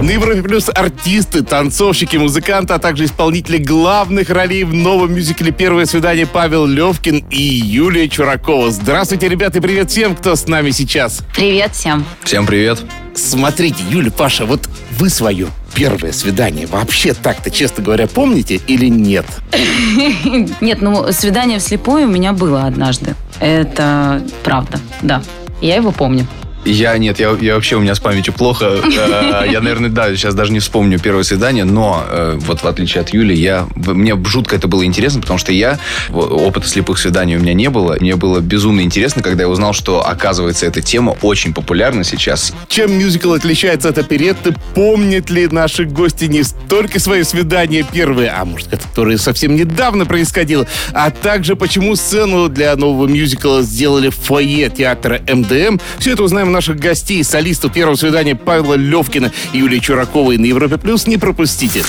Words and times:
На 0.00 0.10
Европе 0.10 0.42
Плюс 0.42 0.68
артисты, 0.68 1.42
танцовщики, 1.42 2.16
музыканты, 2.18 2.74
а 2.74 2.78
также 2.78 3.06
исполнители 3.06 3.56
главных 3.56 4.28
ролей 4.28 4.64
в 4.64 4.74
новом 4.74 5.14
мюзикле 5.14 5.52
«Первое 5.52 5.86
свидание» 5.86 6.26
Павел 6.26 6.66
Левкин 6.66 7.24
и 7.30 7.40
Юлия 7.40 8.06
Чуракова. 8.06 8.70
Здравствуйте, 8.70 9.28
ребята, 9.28 9.58
и 9.58 9.60
привет 9.62 9.90
всем, 9.90 10.14
кто 10.14 10.36
с 10.36 10.46
нами 10.46 10.70
сейчас. 10.70 11.22
Привет 11.34 11.72
всем. 11.74 12.04
Всем 12.22 12.44
привет. 12.46 12.78
Смотрите, 13.14 13.82
Юля, 13.88 14.10
Паша, 14.10 14.44
вот 14.44 14.68
вы 14.98 15.08
свое 15.08 15.48
первое 15.74 16.12
свидание 16.12 16.66
вообще 16.66 17.14
так-то, 17.14 17.50
честно 17.50 17.82
говоря, 17.82 18.06
помните 18.06 18.60
или 18.66 18.86
нет? 18.86 19.24
Нет, 20.60 20.82
ну 20.82 21.10
свидание 21.12 21.58
вслепую 21.58 22.06
у 22.06 22.10
меня 22.10 22.32
было 22.34 22.64
однажды. 22.64 23.14
Это 23.40 24.22
правда, 24.44 24.78
да. 25.00 25.22
Я 25.62 25.76
его 25.76 25.90
помню. 25.90 26.26
Я 26.66 26.98
нет, 26.98 27.20
я, 27.20 27.36
я 27.40 27.54
вообще 27.54 27.76
у 27.76 27.80
меня 27.80 27.94
с 27.94 28.00
памятью 28.00 28.34
плохо. 28.34 28.64
Э, 28.84 29.46
Я, 29.50 29.60
наверное, 29.60 29.88
да, 29.90 30.14
сейчас 30.14 30.34
даже 30.34 30.52
не 30.52 30.58
вспомню 30.58 30.98
первое 30.98 31.22
свидание, 31.22 31.64
но 31.64 32.04
э, 32.08 32.36
вот 32.40 32.62
в 32.62 32.66
отличие 32.66 33.02
от 33.02 33.10
Юли, 33.10 33.34
я, 33.34 33.66
мне 33.76 34.16
жутко 34.24 34.56
это 34.56 34.66
было 34.66 34.84
интересно, 34.84 35.20
потому 35.20 35.38
что 35.38 35.52
я, 35.52 35.78
опыта 36.10 36.66
слепых 36.68 36.98
свиданий 36.98 37.36
у 37.36 37.40
меня 37.40 37.54
не 37.54 37.70
было. 37.70 37.96
Мне 38.00 38.16
было 38.16 38.40
безумно 38.40 38.80
интересно, 38.80 39.22
когда 39.22 39.44
я 39.44 39.48
узнал, 39.48 39.72
что, 39.72 40.06
оказывается, 40.06 40.66
эта 40.66 40.80
тема 40.80 41.16
очень 41.22 41.54
популярна 41.54 42.02
сейчас. 42.04 42.52
Чем 42.68 42.98
мюзикл 42.98 43.32
отличается 43.32 43.88
от 43.88 43.98
оперетты? 43.98 44.54
Помнят 44.74 45.30
ли 45.30 45.46
наши 45.46 45.84
гости 45.84 46.24
не 46.24 46.42
столько 46.42 46.98
свои 46.98 47.22
свидания 47.22 47.84
первые, 47.90 48.30
а 48.30 48.44
может, 48.44 48.68
которые 48.68 49.18
совсем 49.18 49.54
недавно 49.54 50.04
происходило, 50.04 50.66
а 50.92 51.10
также 51.10 51.54
почему 51.54 51.94
сцену 51.96 52.48
для 52.48 52.74
нового 52.76 53.06
мюзикла 53.06 53.62
сделали 53.62 54.08
в 54.08 54.16
фойе 54.16 54.68
театра 54.68 55.20
МДМ? 55.32 55.78
Все 55.98 56.12
это 56.12 56.24
узнаем 56.24 56.55
наших 56.56 56.78
гостей, 56.78 57.22
солистов 57.22 57.74
первого 57.74 57.96
свидания 57.96 58.34
Павла 58.34 58.74
Левкина 58.76 59.30
и 59.52 59.58
Юлии 59.58 59.78
Чураковой 59.78 60.38
на 60.38 60.46
Европе 60.46 60.78
Плюс. 60.78 61.06
Не 61.06 61.18
пропустите. 61.18 61.84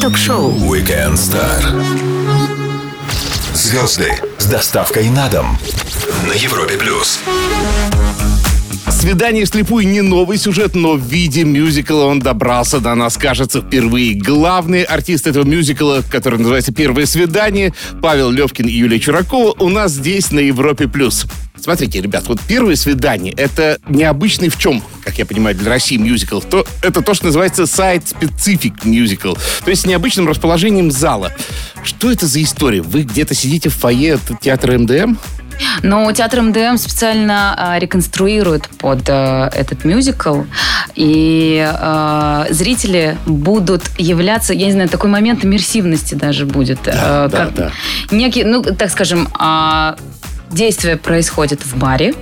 Ток-шоу 0.00 0.52
Weekend 0.52 1.14
Star. 1.14 1.84
Звезды 3.52 4.12
с 4.38 4.46
доставкой 4.46 5.10
на 5.10 5.28
дом 5.28 5.58
на 6.28 6.32
Европе 6.32 6.76
Плюс. 6.76 7.18
Свидание 8.88 9.46
вслепую 9.46 9.88
не 9.88 10.00
новый 10.00 10.38
сюжет, 10.38 10.76
но 10.76 10.92
в 10.92 11.00
виде 11.00 11.42
мюзикла 11.42 12.04
он 12.04 12.20
добрался 12.20 12.78
до 12.78 12.94
нас, 12.94 13.16
кажется, 13.16 13.62
впервые. 13.62 14.14
Главный 14.14 14.84
артист 14.84 15.26
этого 15.26 15.44
мюзикла, 15.44 16.04
который 16.08 16.38
называется 16.38 16.72
«Первое 16.72 17.06
свидание», 17.06 17.74
Павел 18.00 18.30
Левкин 18.30 18.68
и 18.68 18.72
Юлия 18.72 19.00
Чуракова, 19.00 19.56
у 19.58 19.68
нас 19.70 19.90
здесь 19.90 20.30
на 20.30 20.38
Европе+. 20.38 20.86
плюс. 20.86 21.26
Смотрите, 21.64 21.98
ребят, 22.02 22.24
вот 22.26 22.42
«Первое 22.46 22.76
свидание»— 22.76 23.32
это 23.38 23.78
необычный 23.88 24.50
в 24.50 24.58
чем, 24.58 24.82
как 25.02 25.16
я 25.16 25.24
понимаю, 25.24 25.56
для 25.56 25.70
России 25.70 25.96
мюзикл. 25.96 26.40
То, 26.40 26.66
это 26.82 27.00
то, 27.00 27.14
что 27.14 27.24
называется 27.24 27.64
сайт-специфик 27.64 28.84
мюзикл, 28.84 29.32
то 29.64 29.70
есть 29.70 29.80
с 29.80 29.86
необычным 29.86 30.28
расположением 30.28 30.90
зала. 30.90 31.32
Что 31.82 32.12
это 32.12 32.26
за 32.26 32.42
история? 32.42 32.82
Вы 32.82 33.04
где-то 33.04 33.32
сидите 33.32 33.70
в 33.70 33.76
фойе 33.76 34.18
театра 34.42 34.76
МДМ? 34.76 35.16
Но 35.82 36.12
театр 36.12 36.42
МДМ 36.42 36.76
специально 36.76 37.54
а, 37.56 37.78
реконструирует 37.78 38.68
под 38.68 39.08
а, 39.08 39.48
этот 39.48 39.86
мюзикл, 39.86 40.42
и 40.94 41.66
а, 41.66 42.46
зрители 42.50 43.16
будут 43.24 43.84
являться, 43.96 44.52
я 44.52 44.66
не 44.66 44.72
знаю, 44.72 44.90
такой 44.90 45.08
момент 45.08 45.46
иммерсивности 45.46 46.14
даже 46.14 46.44
будет. 46.44 46.80
а, 46.88 47.28
да, 47.28 47.48
да. 47.48 47.70
Некий, 48.10 48.44
ну, 48.44 48.62
так 48.62 48.90
скажем, 48.90 49.30
а, 49.38 49.96
действие 50.50 50.96
происходит 50.96 51.64
в 51.64 51.76
баре, 51.76 52.14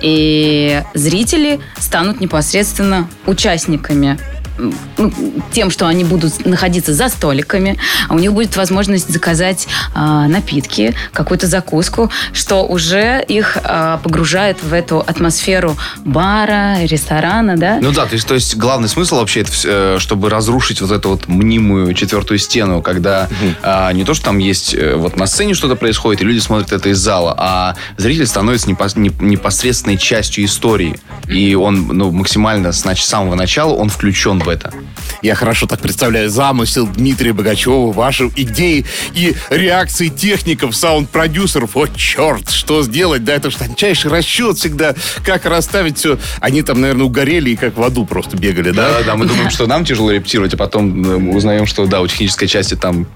и 0.00 0.82
зрители 0.94 1.60
станут 1.78 2.20
непосредственно 2.20 3.08
участниками 3.26 4.18
ну, 4.58 5.12
тем, 5.52 5.70
что 5.70 5.86
они 5.86 6.04
будут 6.04 6.44
находиться 6.44 6.94
за 6.94 7.08
столиками, 7.08 7.78
а 8.08 8.14
у 8.14 8.18
них 8.18 8.32
будет 8.32 8.56
возможность 8.56 9.08
заказать 9.12 9.66
а, 9.94 10.26
напитки, 10.28 10.94
какую-то 11.12 11.46
закуску, 11.46 12.10
что 12.32 12.64
уже 12.64 13.24
их 13.26 13.58
а, 13.62 13.98
погружает 13.98 14.62
в 14.62 14.72
эту 14.72 15.00
атмосферу 15.00 15.76
бара, 16.04 16.76
ресторана, 16.84 17.56
да? 17.56 17.78
Ну 17.80 17.92
да, 17.92 18.06
то 18.06 18.14
есть, 18.14 18.26
то 18.26 18.34
есть 18.34 18.56
главный 18.56 18.88
смысл 18.88 19.16
вообще, 19.16 19.40
это, 19.40 19.52
э, 19.64 19.96
чтобы 19.98 20.30
разрушить 20.30 20.80
вот 20.80 20.90
эту 20.90 21.10
вот 21.10 21.28
мнимую 21.28 21.94
четвертую 21.94 22.38
стену, 22.38 22.82
когда 22.82 23.28
а, 23.62 23.92
не 23.92 24.04
то, 24.04 24.14
что 24.14 24.26
там 24.26 24.38
есть 24.38 24.74
э, 24.74 24.94
вот 24.96 25.16
на 25.16 25.26
сцене 25.26 25.54
что-то 25.54 25.76
происходит, 25.76 26.22
и 26.22 26.24
люди 26.24 26.38
смотрят 26.38 26.72
это 26.72 26.88
из 26.88 26.98
зала, 26.98 27.34
а 27.38 27.76
зритель 27.96 28.26
становится 28.26 28.68
непос- 28.68 28.98
не- 28.98 29.12
непосредственной 29.20 29.96
частью 29.96 30.44
истории. 30.44 30.98
И 31.28 31.54
он 31.54 31.88
ну, 31.88 32.10
максимально 32.10 32.72
с 32.72 32.84
нач- 32.84 33.02
с 33.02 33.06
самого 33.06 33.34
начала 33.34 33.74
он 33.74 33.88
включен 33.88 34.38
в 34.48 34.50
это. 34.50 34.72
Я 35.20 35.34
хорошо 35.34 35.66
так 35.66 35.80
представляю 35.80 36.30
замысел 36.30 36.86
Дмитрия 36.86 37.34
Богачева, 37.34 37.92
ваши 37.92 38.30
идеи 38.36 38.86
и 39.12 39.34
реакции 39.50 40.08
техников, 40.08 40.74
саунд-продюсеров. 40.74 41.76
О, 41.76 41.86
черт, 41.88 42.50
что 42.50 42.82
сделать? 42.82 43.24
Да, 43.24 43.34
это 43.34 43.50
же 43.50 43.58
тончайший 43.58 44.10
расчет 44.10 44.56
всегда. 44.56 44.94
Как 45.22 45.44
расставить 45.44 45.98
все. 45.98 46.18
Они 46.40 46.62
там, 46.62 46.80
наверное, 46.80 47.04
угорели 47.04 47.50
и 47.50 47.56
как 47.56 47.76
в 47.76 47.82
аду 47.82 48.06
просто 48.06 48.38
бегали, 48.38 48.70
да? 48.70 48.88
Да, 48.88 49.02
да, 49.04 49.16
мы 49.16 49.26
думаем, 49.26 49.50
что 49.50 49.66
нам 49.66 49.84
тяжело 49.84 50.10
репетировать, 50.10 50.54
а 50.54 50.56
потом 50.56 51.04
э, 51.04 51.18
мы 51.18 51.36
узнаем, 51.36 51.66
что 51.66 51.86
да, 51.86 52.00
у 52.00 52.06
технической 52.06 52.48
части 52.48 52.74
там... 52.74 53.06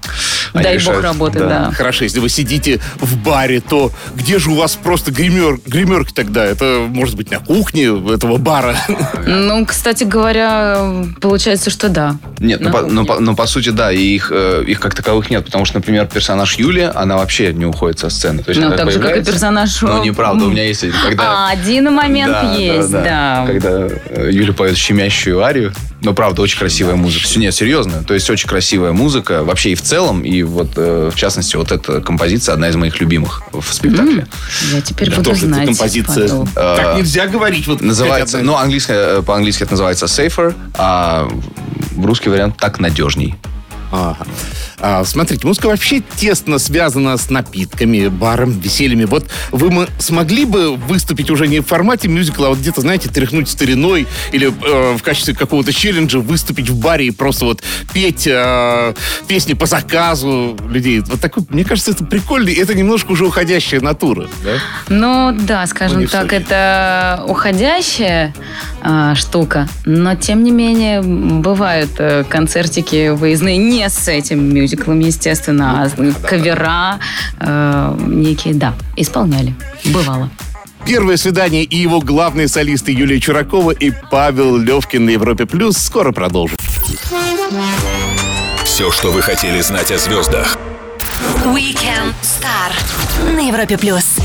они 0.53 0.63
Дай 0.63 0.73
бог 0.73 0.81
решают. 0.81 1.03
работает, 1.03 1.47
да. 1.47 1.71
Хорошо, 1.71 2.03
если 2.03 2.19
вы 2.19 2.29
сидите 2.29 2.79
в 2.97 3.17
баре, 3.17 3.59
то 3.59 3.91
где 4.15 4.37
же 4.37 4.51
у 4.51 4.55
вас 4.55 4.75
просто 4.75 5.11
гример, 5.11 5.59
гримерки 5.65 6.13
тогда? 6.13 6.45
Это 6.45 6.85
может 6.87 7.15
быть 7.15 7.31
на 7.31 7.39
кухне 7.39 7.85
этого 8.13 8.37
бара. 8.37 8.77
Ну, 9.25 9.65
кстати 9.65 10.03
говоря, 10.03 11.05
получается, 11.23 11.69
что 11.69 11.87
да. 11.87 12.17
Нет, 12.39 12.59
ну 12.59 12.67
На 12.67 12.73
по, 12.73 12.79
кухне. 12.79 12.93
ну, 12.93 13.05
по- 13.05 13.19
ну, 13.19 13.35
по 13.35 13.47
сути, 13.47 13.69
да, 13.69 13.91
и 13.93 14.01
их, 14.01 14.29
э, 14.35 14.63
их 14.67 14.79
как 14.81 14.93
таковых 14.93 15.29
нет, 15.29 15.45
потому 15.45 15.63
что, 15.63 15.77
например, 15.77 16.05
персонаж 16.05 16.55
Юлия, 16.55 16.89
она 16.89 17.15
вообще 17.15 17.53
не 17.53 17.65
уходит 17.65 17.99
со 17.99 18.09
сцены. 18.09 18.43
То 18.43 18.49
есть 18.49 18.59
Ну, 18.59 18.67
она 18.67 18.75
так 18.75 18.91
же, 18.91 18.99
как 18.99 19.17
и 19.17 19.23
персонаж... 19.23 19.81
Ну, 19.81 20.03
неправда, 20.03 20.45
у 20.45 20.49
меня 20.49 20.65
есть 20.65 20.83
один, 20.83 20.95
когда... 21.01 21.23
А, 21.47 21.49
один 21.51 21.93
момент 21.93 22.33
Да, 22.33 22.53
есть, 22.55 22.91
да. 22.91 23.45
Когда 23.47 23.87
э, 24.09 24.29
Юля 24.31 24.51
поет 24.53 24.75
щемящую 24.75 25.41
арию. 25.41 25.71
Но, 26.03 26.13
правда, 26.13 26.41
очень 26.41 26.59
красивая 26.59 26.95
музыка. 26.95 27.27
С- 27.27 27.35
Нет, 27.37 27.55
серьезно. 27.55 28.03
То 28.03 28.13
есть, 28.13 28.29
очень 28.29 28.47
красивая 28.47 28.91
музыка. 28.91 29.43
Вообще 29.43 29.71
и 29.71 29.75
в 29.75 29.81
целом. 29.81 30.21
И 30.23 30.43
вот, 30.43 30.71
э, 30.75 31.09
в 31.13 31.15
частности, 31.17 31.55
вот 31.55 31.71
эта 31.71 32.01
композиция 32.01 32.53
одна 32.53 32.67
из 32.69 32.75
моих 32.75 32.99
любимых 32.99 33.41
в 33.53 33.63
спектакле. 33.73 34.27
Я 34.73 34.81
теперь 34.81 35.09
Да, 35.09 35.15
буду 35.17 35.29
тоже 35.31 35.45
эта 35.45 35.55
знать. 35.55 35.65
композиция. 35.67 36.27
Павел. 36.27 36.47
Так 36.53 36.97
нельзя 36.97 37.27
говорить. 37.27 37.67
Вот 37.67 37.81
Называется, 37.81 38.39
ну, 38.39 38.55
английское, 38.57 39.19
э, 39.19 39.21
по-английски 39.21 39.63
это 39.63 39.71
называется 39.73 40.05
Safer, 40.05 40.53
а 40.75 41.27
в 41.91 42.05
русский 42.05 42.29
вариант 42.29 42.57
так 42.57 42.79
надежней. 42.79 43.35
Ага. 43.91 44.17
А, 44.85 45.05
смотрите, 45.05 45.47
музыка 45.47 45.67
вообще 45.67 46.01
тесно 46.17 46.59
связана 46.59 47.15
с 47.15 47.29
напитками, 47.29 48.09
баром, 48.09 48.51
весельями. 48.59 49.05
Вот 49.05 49.25
вы 49.51 49.67
м- 49.69 49.87
смогли 49.97 50.43
бы 50.43 50.75
выступить 50.75 51.29
уже 51.29 51.47
не 51.47 51.61
в 51.61 51.65
формате 51.65 52.09
мюзикла, 52.09 52.47
а 52.47 52.49
вот 52.49 52.59
где-то, 52.59 52.81
знаете, 52.81 53.07
тряхнуть 53.07 53.47
стариной 53.47 54.07
или 54.33 54.47
э, 54.47 54.97
в 54.97 55.01
качестве 55.01 55.33
какого-то 55.33 55.71
челленджа 55.71 56.19
выступить 56.19 56.69
в 56.69 56.75
баре 56.81 57.07
и 57.07 57.11
просто 57.11 57.45
вот 57.45 57.63
петь 57.93 58.27
э, 58.27 58.93
песни 59.25 59.53
по 59.53 59.67
заказу 59.67 60.57
людей. 60.69 60.99
Вот 60.99 61.21
такой, 61.21 61.45
мне 61.47 61.63
кажется, 61.63 61.91
это 61.91 62.03
прикольно, 62.03 62.49
это 62.49 62.73
немножко 62.73 63.13
уже 63.13 63.25
уходящая 63.25 63.79
натура. 63.79 64.27
Да? 64.43 64.57
Ну 64.89 65.31
да, 65.39 65.61
Ну, 65.61 65.67
скажем 65.67 66.07
в 66.07 66.11
так, 66.11 66.33
это 66.33 67.23
уходящая 67.25 68.33
а, 68.81 69.15
штука, 69.15 69.69
но 69.85 70.15
тем 70.15 70.43
не 70.43 70.51
менее 70.51 71.01
бывают 71.01 71.91
э, 71.99 72.25
концертики 72.27 73.11
выездные 73.11 73.55
не 73.55 73.87
с 73.87 74.09
этим 74.09 74.53
мюзиклом, 74.53 74.72
естественно, 74.75 75.83
а 75.83 75.89
с- 75.89 75.93
кавера 76.27 76.99
э, 77.39 77.95
некие, 78.07 78.53
да, 78.53 78.73
исполняли. 78.95 79.53
Бывало. 79.85 80.29
Первое 80.85 81.15
свидание 81.17 81.63
и 81.63 81.77
его 81.77 82.01
главные 82.01 82.47
солисты 82.47 82.91
Юлия 82.91 83.19
Чуракова 83.19 83.71
и 83.71 83.91
Павел 84.11 84.57
Левкин 84.57 85.05
на 85.05 85.11
Европе 85.11 85.45
Плюс 85.45 85.77
скоро 85.77 86.11
продолжим. 86.11 86.57
Все, 88.65 88.91
что 88.91 89.11
вы 89.11 89.21
хотели 89.21 89.61
знать 89.61 89.91
о 89.91 89.97
звездах. 89.97 90.57
Weekend 91.45 92.13
Star 92.21 93.31
на 93.33 93.47
Европе 93.47 93.77
плюс. 93.77 94.17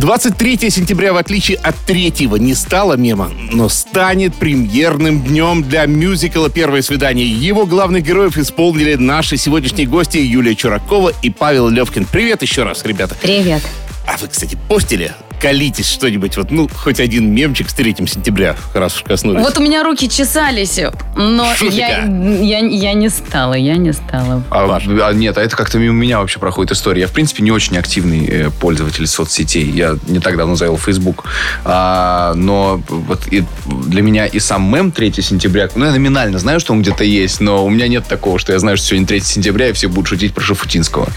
23 0.00 0.70
сентября, 0.70 1.12
в 1.12 1.18
отличие 1.18 1.58
от 1.58 1.76
третьего, 1.76 2.36
не 2.36 2.54
стало 2.54 2.94
мемом, 2.94 3.50
но 3.52 3.68
станет 3.68 4.34
премьерным 4.34 5.22
днем 5.22 5.62
для 5.62 5.84
мюзикла 5.84 6.48
«Первое 6.48 6.80
свидание». 6.80 7.28
Его 7.28 7.66
главных 7.66 8.02
героев 8.02 8.38
исполнили 8.38 8.94
наши 8.94 9.36
сегодняшние 9.36 9.86
гости 9.86 10.16
Юлия 10.16 10.54
Чуракова 10.54 11.12
и 11.20 11.28
Павел 11.28 11.68
Левкин. 11.68 12.06
Привет 12.10 12.40
еще 12.40 12.62
раз, 12.62 12.82
ребята. 12.86 13.14
Привет. 13.20 13.62
А 14.06 14.16
вы, 14.16 14.28
кстати, 14.28 14.56
постили 14.70 15.12
колитесь 15.40 15.90
что-нибудь, 15.90 16.36
вот, 16.36 16.50
ну, 16.50 16.68
хоть 16.68 17.00
один 17.00 17.32
мемчик 17.32 17.70
с 17.70 17.74
3 17.74 17.96
сентября, 18.06 18.56
раз 18.74 18.96
уж 18.96 19.02
коснулись. 19.02 19.42
Вот 19.42 19.58
у 19.58 19.62
меня 19.62 19.82
руки 19.82 20.08
чесались, 20.08 20.80
но 21.16 21.46
я, 21.62 22.04
я, 22.04 22.58
я 22.58 22.92
не 22.92 23.08
стала, 23.08 23.54
я 23.54 23.76
не 23.76 23.92
стала. 23.92 24.42
А, 24.50 24.68
Паш. 24.68 24.84
а, 24.86 25.12
нет, 25.12 25.38
а 25.38 25.42
это 25.42 25.56
как-то 25.56 25.78
мимо 25.78 25.94
меня 25.94 26.20
вообще 26.20 26.38
проходит 26.38 26.72
история. 26.72 27.02
Я, 27.02 27.06
в 27.06 27.12
принципе, 27.12 27.42
не 27.42 27.50
очень 27.50 27.76
активный 27.78 28.26
э, 28.26 28.50
пользователь 28.50 29.06
соцсетей. 29.06 29.68
Я 29.70 29.96
не 30.08 30.20
так 30.20 30.36
давно 30.36 30.56
завел 30.56 30.76
Facebook. 30.76 31.24
А, 31.64 32.34
но 32.34 32.82
вот 32.88 33.26
и 33.30 33.44
для 33.66 34.02
меня 34.02 34.26
и 34.26 34.38
сам 34.38 34.70
мем 34.72 34.92
3 34.92 35.12
сентября, 35.22 35.68
ну, 35.74 35.86
я 35.86 35.92
номинально 35.92 36.38
знаю, 36.38 36.60
что 36.60 36.72
он 36.72 36.82
где-то 36.82 37.04
есть, 37.04 37.40
но 37.40 37.64
у 37.64 37.70
меня 37.70 37.88
нет 37.88 38.06
такого, 38.06 38.38
что 38.38 38.52
я 38.52 38.58
знаю, 38.58 38.76
что 38.76 38.88
сегодня 38.88 39.06
3 39.06 39.20
сентября, 39.20 39.68
и 39.68 39.72
все 39.72 39.88
будут 39.88 40.08
шутить 40.08 40.34
про 40.34 40.42
Шафутинского. 40.42 41.08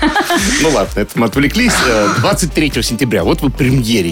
Ну 0.61 0.69
ладно, 0.69 0.99
это 0.99 1.11
мы 1.15 1.27
отвлеклись. 1.27 1.73
Э, 1.87 2.09
23 2.19 2.81
сентября, 2.81 3.23
вот 3.23 3.41
вы 3.41 3.49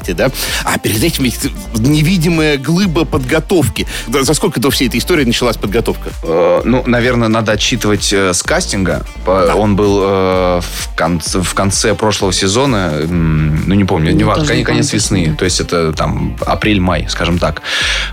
премьерите, 0.01 0.13
да? 0.13 0.31
А 0.65 0.77
перед 0.77 1.03
этим 1.03 1.23
ведь 1.23 1.39
невидимая 1.75 2.57
глыба 2.57 3.05
подготовки. 3.05 3.87
Да, 4.07 4.23
За 4.23 4.33
сколько 4.33 4.59
до 4.59 4.69
всей 4.69 4.87
этой 4.87 4.99
истории 4.99 5.25
началась 5.25 5.57
подготовка? 5.57 6.09
Э, 6.23 6.61
Ну, 6.65 6.83
наверное, 6.85 7.27
надо 7.27 7.53
отчитывать 7.53 8.11
э, 8.13 8.33
с 8.33 8.43
кастинга. 8.43 9.03
По- 9.25 9.53
Он 9.55 9.75
был 9.75 9.99
э, 10.03 10.61
в, 10.61 10.95
конце, 10.95 11.41
в 11.41 11.53
конце 11.53 11.93
прошлого 11.95 12.33
сезона, 12.33 12.91
ну, 13.07 13.73
не 13.75 13.85
помню, 13.85 14.11
не 14.11 14.21
Я 14.21 14.25
важно, 14.25 14.45
конец, 14.45 14.65
помню 14.65 14.83
весны. 14.91 15.35
То 15.37 15.45
есть 15.45 15.59
это 15.59 15.93
там 15.93 16.37
апрель-май, 16.45 17.07
скажем 17.09 17.39
так. 17.39 17.61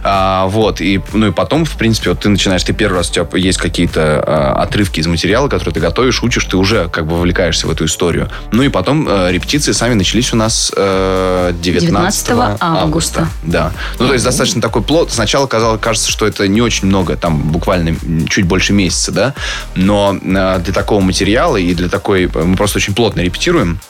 А, 0.05 0.47
вот, 0.47 0.81
и, 0.81 1.01
ну 1.13 1.29
и 1.29 1.31
потом, 1.33 1.65
в 1.65 1.77
принципе, 1.77 2.11
вот 2.11 2.21
ты 2.21 2.29
начинаешь, 2.29 2.63
ты 2.63 2.73
первый 2.73 2.97
раз, 2.99 3.11
у 3.11 3.13
тебя 3.15 3.27
есть 3.35 3.59
какие-то 3.59 4.23
а, 4.27 4.63
отрывки 4.63 5.01
из 5.01 5.07
материала, 5.07 5.49
которые 5.49 5.75
ты 5.75 5.81
готовишь, 5.81 6.23
учишь, 6.23 6.45
ты 6.45 6.57
уже 6.57 6.89
как 6.89 7.07
бы 7.07 7.15
вовлекаешься 7.17 7.67
в 7.67 7.71
эту 7.71 7.85
историю. 7.85 8.29
Ну 8.53 8.63
и 8.63 8.69
потом 8.69 9.07
э, 9.09 9.33
репетиции 9.33 9.73
сами 9.73 9.95
начались 9.95 10.33
у 10.33 10.37
нас 10.37 10.73
э, 10.77 11.53
19, 11.81 12.27
19 12.27 12.59
августа. 12.61 13.29
Да. 13.43 13.73
Ну, 13.99 14.07
то 14.07 14.13
есть 14.13 14.25
достаточно 14.25 14.61
такой 14.61 14.83
плод. 14.83 15.13
Сначала 15.13 15.47
казалось, 15.47 15.81
кажется, 15.81 16.11
что 16.11 16.27
это 16.27 16.47
не 16.49 16.61
очень 16.61 16.89
много, 16.89 17.17
там 17.17 17.39
буквально 17.39 17.97
чуть 18.29 18.45
больше 18.45 18.73
месяца, 18.73 19.13
да. 19.13 19.35
Но 19.75 20.17
э, 20.21 20.61
для 20.61 20.73
такого 20.73 21.01
материала 21.01 21.57
и 21.57 21.75
для 21.75 21.89
такой... 21.89 22.31
Мы 22.33 22.57
просто 22.57 22.79
очень 22.79 22.95
плотно 22.95 23.21
репетируем. 23.21 23.81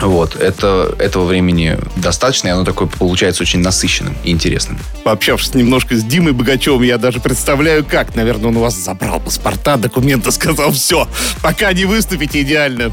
Вот, 0.00 0.36
это, 0.36 0.94
этого 0.98 1.24
времени 1.24 1.76
достаточно, 1.96 2.48
и 2.48 2.50
оно 2.50 2.64
такое 2.64 2.86
получается 2.88 3.42
очень 3.42 3.60
насыщенным 3.60 4.16
и 4.22 4.30
интересным. 4.30 4.78
Пообщавшись 5.02 5.54
немножко 5.54 5.96
с 5.96 6.04
Димой 6.04 6.32
Богачевым, 6.32 6.82
я 6.82 6.98
даже 6.98 7.20
представляю, 7.20 7.84
как. 7.84 8.14
Наверное, 8.14 8.48
он 8.48 8.56
у 8.56 8.60
вас 8.60 8.74
забрал 8.74 9.20
паспорта, 9.20 9.76
документы, 9.76 10.30
сказал, 10.30 10.70
все, 10.70 11.08
пока 11.42 11.72
не 11.72 11.84
выступите 11.84 12.42
идеально. 12.42 12.92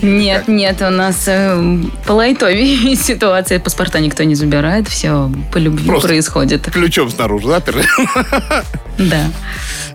Нет, 0.00 0.48
нет, 0.48 0.80
у 0.80 0.90
нас 0.90 1.24
э, 1.26 1.78
по 2.06 2.12
лайтове 2.12 2.96
ситуация. 2.96 3.60
Паспорта 3.60 4.00
никто 4.00 4.22
не 4.22 4.34
забирает, 4.34 4.88
все 4.88 5.30
по 5.52 5.58
любви 5.58 5.86
Просто. 5.86 6.08
происходит. 6.08 6.70
Ключом 6.70 7.10
снаружи 7.10 7.46
заперли. 7.46 7.84
Да. 8.98 9.30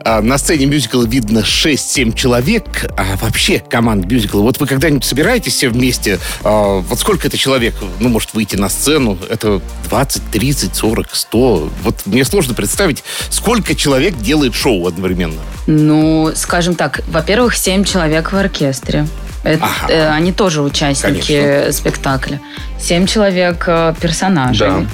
А 0.05 0.21
на 0.21 0.37
сцене 0.37 0.67
мюзикла 0.67 1.03
видно 1.03 1.39
6-7 1.39 2.13
человек. 2.13 2.63
А 2.95 3.17
вообще 3.17 3.57
команд 3.57 4.05
мюзикла, 4.05 4.41
вот 4.41 4.59
вы 4.59 4.67
когда-нибудь 4.67 5.03
собираетесь 5.03 5.53
все 5.53 5.67
вместе? 5.67 6.19
А, 6.43 6.79
вот 6.79 6.99
сколько 6.99 7.27
это 7.27 7.39
человек, 7.39 7.73
ну, 7.99 8.09
может 8.09 8.35
выйти 8.35 8.55
на 8.55 8.69
сцену? 8.69 9.17
Это 9.31 9.61
20, 9.89 10.21
30, 10.31 10.75
40, 10.75 11.07
100? 11.11 11.69
Вот 11.81 12.05
мне 12.05 12.23
сложно 12.23 12.53
представить, 12.53 13.03
сколько 13.31 13.73
человек 13.73 14.15
делает 14.19 14.53
шоу 14.53 14.85
одновременно. 14.85 15.41
Ну, 15.65 16.31
скажем 16.35 16.75
так, 16.75 17.01
во-первых, 17.07 17.57
семь 17.57 17.83
человек 17.83 18.31
в 18.31 18.37
оркестре. 18.37 19.07
Это, 19.45 19.63
Ага. 19.63 19.93
э, 19.93 20.09
они 20.09 20.31
тоже 20.33 20.61
участники 20.61 21.39
Конечно. 21.41 21.71
спектакля. 21.71 22.41
Семь 22.79 23.05
человек 23.05 23.63
э, 23.67 23.93
персонажей. 24.01 24.67
Да. 24.67 24.85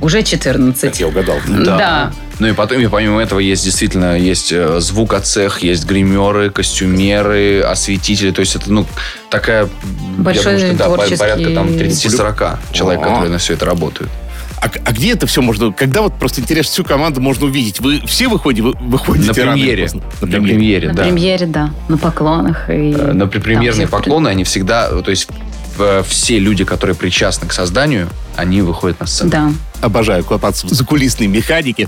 Уже 0.00 0.22
14. 0.22 0.80
Как 0.90 1.00
я 1.00 1.08
угадал. 1.08 1.36
Да. 1.46 2.12
Ну 2.38 2.46
и 2.48 2.52
потом, 2.52 2.80
и 2.80 2.86
помимо 2.86 3.20
этого, 3.20 3.38
есть 3.40 3.64
действительно 3.64 4.16
есть 4.16 4.52
э, 4.52 4.78
звукоцех, 4.80 5.62
есть 5.62 5.86
гримеры, 5.86 6.50
костюмеры, 6.50 7.62
осветители. 7.62 8.30
То 8.30 8.40
есть 8.40 8.54
это, 8.56 8.70
ну, 8.70 8.86
такая... 9.30 9.68
Большой 10.18 10.52
я 10.52 10.58
думаю, 10.58 10.68
что, 10.68 10.78
да, 10.78 10.84
творческий 10.84 11.16
порядка 11.16 11.50
там 11.54 11.68
30-40 11.68 12.58
человек, 12.72 13.02
которые 13.02 13.30
на 13.30 13.38
все 13.38 13.54
это 13.54 13.64
работают. 13.64 14.10
А, 14.60 14.70
а 14.84 14.92
где 14.92 15.12
это 15.12 15.26
все 15.26 15.42
можно... 15.42 15.72
Когда 15.72 16.02
вот 16.02 16.14
просто 16.18 16.40
интересно, 16.40 16.72
всю 16.72 16.84
команду 16.84 17.20
можно 17.20 17.46
увидеть? 17.46 17.80
Вы 17.80 18.00
все 18.06 18.28
выходите, 18.28 18.62
вы, 18.62 18.72
выходите 18.80 19.28
На 19.32 19.46
рано 19.46 19.52
премьере. 19.52 19.82
поздно? 19.84 20.02
На 20.22 20.26
премьере, 20.42 20.88
На 20.88 20.94
да. 20.94 21.02
премьере, 21.04 21.46
да. 21.46 21.70
На 21.88 21.98
поклонах. 21.98 22.70
И 22.70 22.92
Э, 22.92 23.12
На 23.12 23.26
премьерные 23.26 23.86
поклоны, 23.88 24.28
они 24.28 24.44
всегда... 24.44 24.88
То 25.02 25.10
есть 25.10 25.28
все 26.08 26.38
люди, 26.38 26.64
которые 26.64 26.96
причастны 26.96 27.46
к 27.48 27.52
созданию, 27.52 28.08
они 28.34 28.62
выходят 28.62 28.98
на 28.98 29.06
сцену. 29.06 29.30
Да. 29.30 29.52
Обожаю 29.82 30.24
копаться 30.24 30.66
в 30.66 30.70
закулисной 30.70 31.26
механике. 31.26 31.86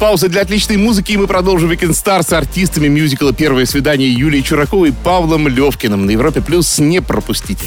Пауза 0.00 0.28
для 0.28 0.42
отличной 0.42 0.76
музыки, 0.76 1.12
и 1.12 1.16
мы 1.16 1.28
продолжим 1.28 1.70
Weekend 1.70 1.90
Star 1.90 2.26
с 2.26 2.32
артистами 2.32 2.88
мюзикла 2.88 3.32
«Первое 3.32 3.64
свидание» 3.64 4.12
Юлией 4.12 4.42
Чураковой 4.42 4.88
и 4.88 4.92
Павлом 4.92 5.46
Левкиным 5.46 6.04
на 6.06 6.10
Европе+. 6.10 6.40
плюс. 6.40 6.80
Не 6.80 7.00
пропустите. 7.00 7.64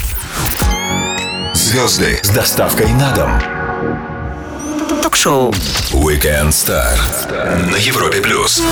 Звезды 1.54 2.20
с 2.22 2.28
доставкой 2.28 2.92
на 2.92 3.14
дом. 3.14 3.61
Ток-шоу. 5.12 5.50
Weekend 5.92 6.52
Star 6.52 6.98
на 7.70 7.76
Европе+. 7.76 8.22
плюс. 8.22 8.62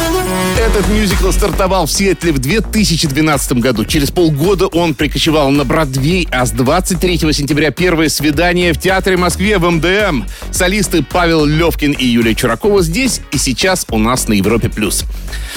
Этот 0.58 0.88
мюзикл 0.88 1.30
стартовал 1.32 1.84
в 1.84 1.92
Сиэтле 1.92 2.32
в 2.32 2.38
2012 2.38 3.52
году. 3.58 3.84
Через 3.84 4.10
полгода 4.10 4.66
он 4.68 4.94
прикочевал 4.94 5.50
на 5.50 5.64
Бродвей, 5.64 6.26
а 6.32 6.46
с 6.46 6.52
23 6.52 7.18
сентября 7.34 7.70
первое 7.70 8.08
свидание 8.08 8.72
в 8.72 8.78
Театре 8.78 9.18
Москве 9.18 9.58
в 9.58 9.70
МДМ. 9.70 10.24
Солисты 10.50 11.02
Павел 11.02 11.44
Левкин 11.44 11.92
и 11.92 12.06
Юлия 12.06 12.34
Чуракова 12.34 12.80
здесь 12.82 13.20
и 13.32 13.36
сейчас 13.36 13.84
у 13.90 13.98
нас 13.98 14.26
на 14.26 14.32
Европе+. 14.32 14.70
плюс. 14.70 15.04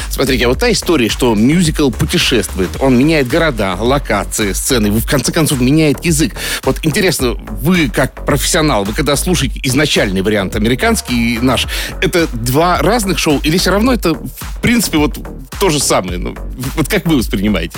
Смотрите, 0.10 0.46
а 0.46 0.50
вот 0.50 0.60
та 0.60 0.70
история, 0.70 1.08
что 1.08 1.34
мюзикл 1.34 1.92
путешествует. 1.92 2.70
Он 2.82 2.98
меняет 2.98 3.28
города, 3.28 3.78
локации, 3.80 4.52
сцены, 4.52 4.92
в 4.92 5.06
конце 5.08 5.32
концов 5.32 5.62
меняет 5.62 6.04
язык. 6.04 6.36
Вот 6.64 6.80
интересно, 6.84 7.36
вы 7.36 7.90
как 7.90 8.26
профессионал, 8.26 8.84
вы 8.84 8.94
когда 8.94 9.16
слушаете 9.16 9.62
изначальный 9.64 10.22
вариант 10.22 10.56
американский 10.74 11.36
и 11.36 11.40
наш, 11.40 11.68
это 12.02 12.28
два 12.34 12.80
разных 12.80 13.20
шоу 13.20 13.40
или 13.44 13.58
все 13.58 13.72
равно 13.72 13.94
это, 13.94 14.14
в 14.14 14.62
принципе, 14.62 14.98
вот 14.98 15.18
то 15.60 15.70
же 15.70 15.80
самое? 15.80 16.18
Ну, 16.18 16.36
вот 16.76 16.88
как 16.88 17.06
вы 17.06 17.18
воспринимаете? 17.18 17.78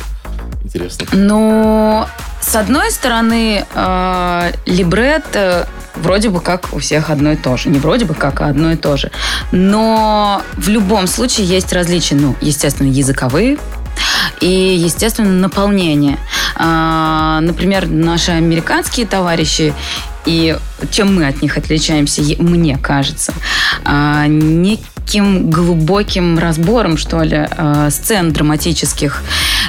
Интересно. 0.64 1.06
Ну, 1.12 2.06
с 2.42 2.56
одной 2.56 2.92
стороны, 2.92 3.66
э, 3.74 4.52
либретто 4.66 5.68
вроде 5.96 6.30
бы 6.30 6.40
как 6.40 6.74
у 6.74 6.80
всех 6.80 7.10
одно 7.10 7.34
и 7.34 7.36
то 7.36 7.58
же. 7.58 7.70
Не 7.70 7.80
вроде 7.80 8.06
бы 8.06 8.14
как, 8.14 8.42
а 8.42 8.48
одно 8.48 8.72
и 8.72 8.76
то 8.76 8.98
же. 8.98 9.12
Но 9.52 10.42
в 10.54 10.70
любом 10.70 11.08
случае 11.08 11.48
есть 11.48 11.72
различия. 11.74 12.16
Ну, 12.16 12.36
естественно, 12.42 12.88
языковые, 12.88 13.58
и, 14.42 14.48
естественно, 14.48 15.32
наполнение. 15.32 16.18
А, 16.56 17.40
Например, 17.42 17.88
наши 17.88 18.32
американские 18.32 19.06
товарищи 19.06 19.74
и 20.26 20.58
чем 20.92 21.16
мы 21.16 21.28
от 21.28 21.42
них 21.42 21.58
отличаемся, 21.58 22.22
мне 22.40 22.78
кажется, 22.78 23.34
а, 23.84 24.28
неким 24.28 25.50
глубоким 25.50 26.38
разбором, 26.40 26.98
что 26.98 27.22
ли, 27.24 27.48
а, 27.50 27.90
сцен 27.90 28.32
драматических. 28.32 29.24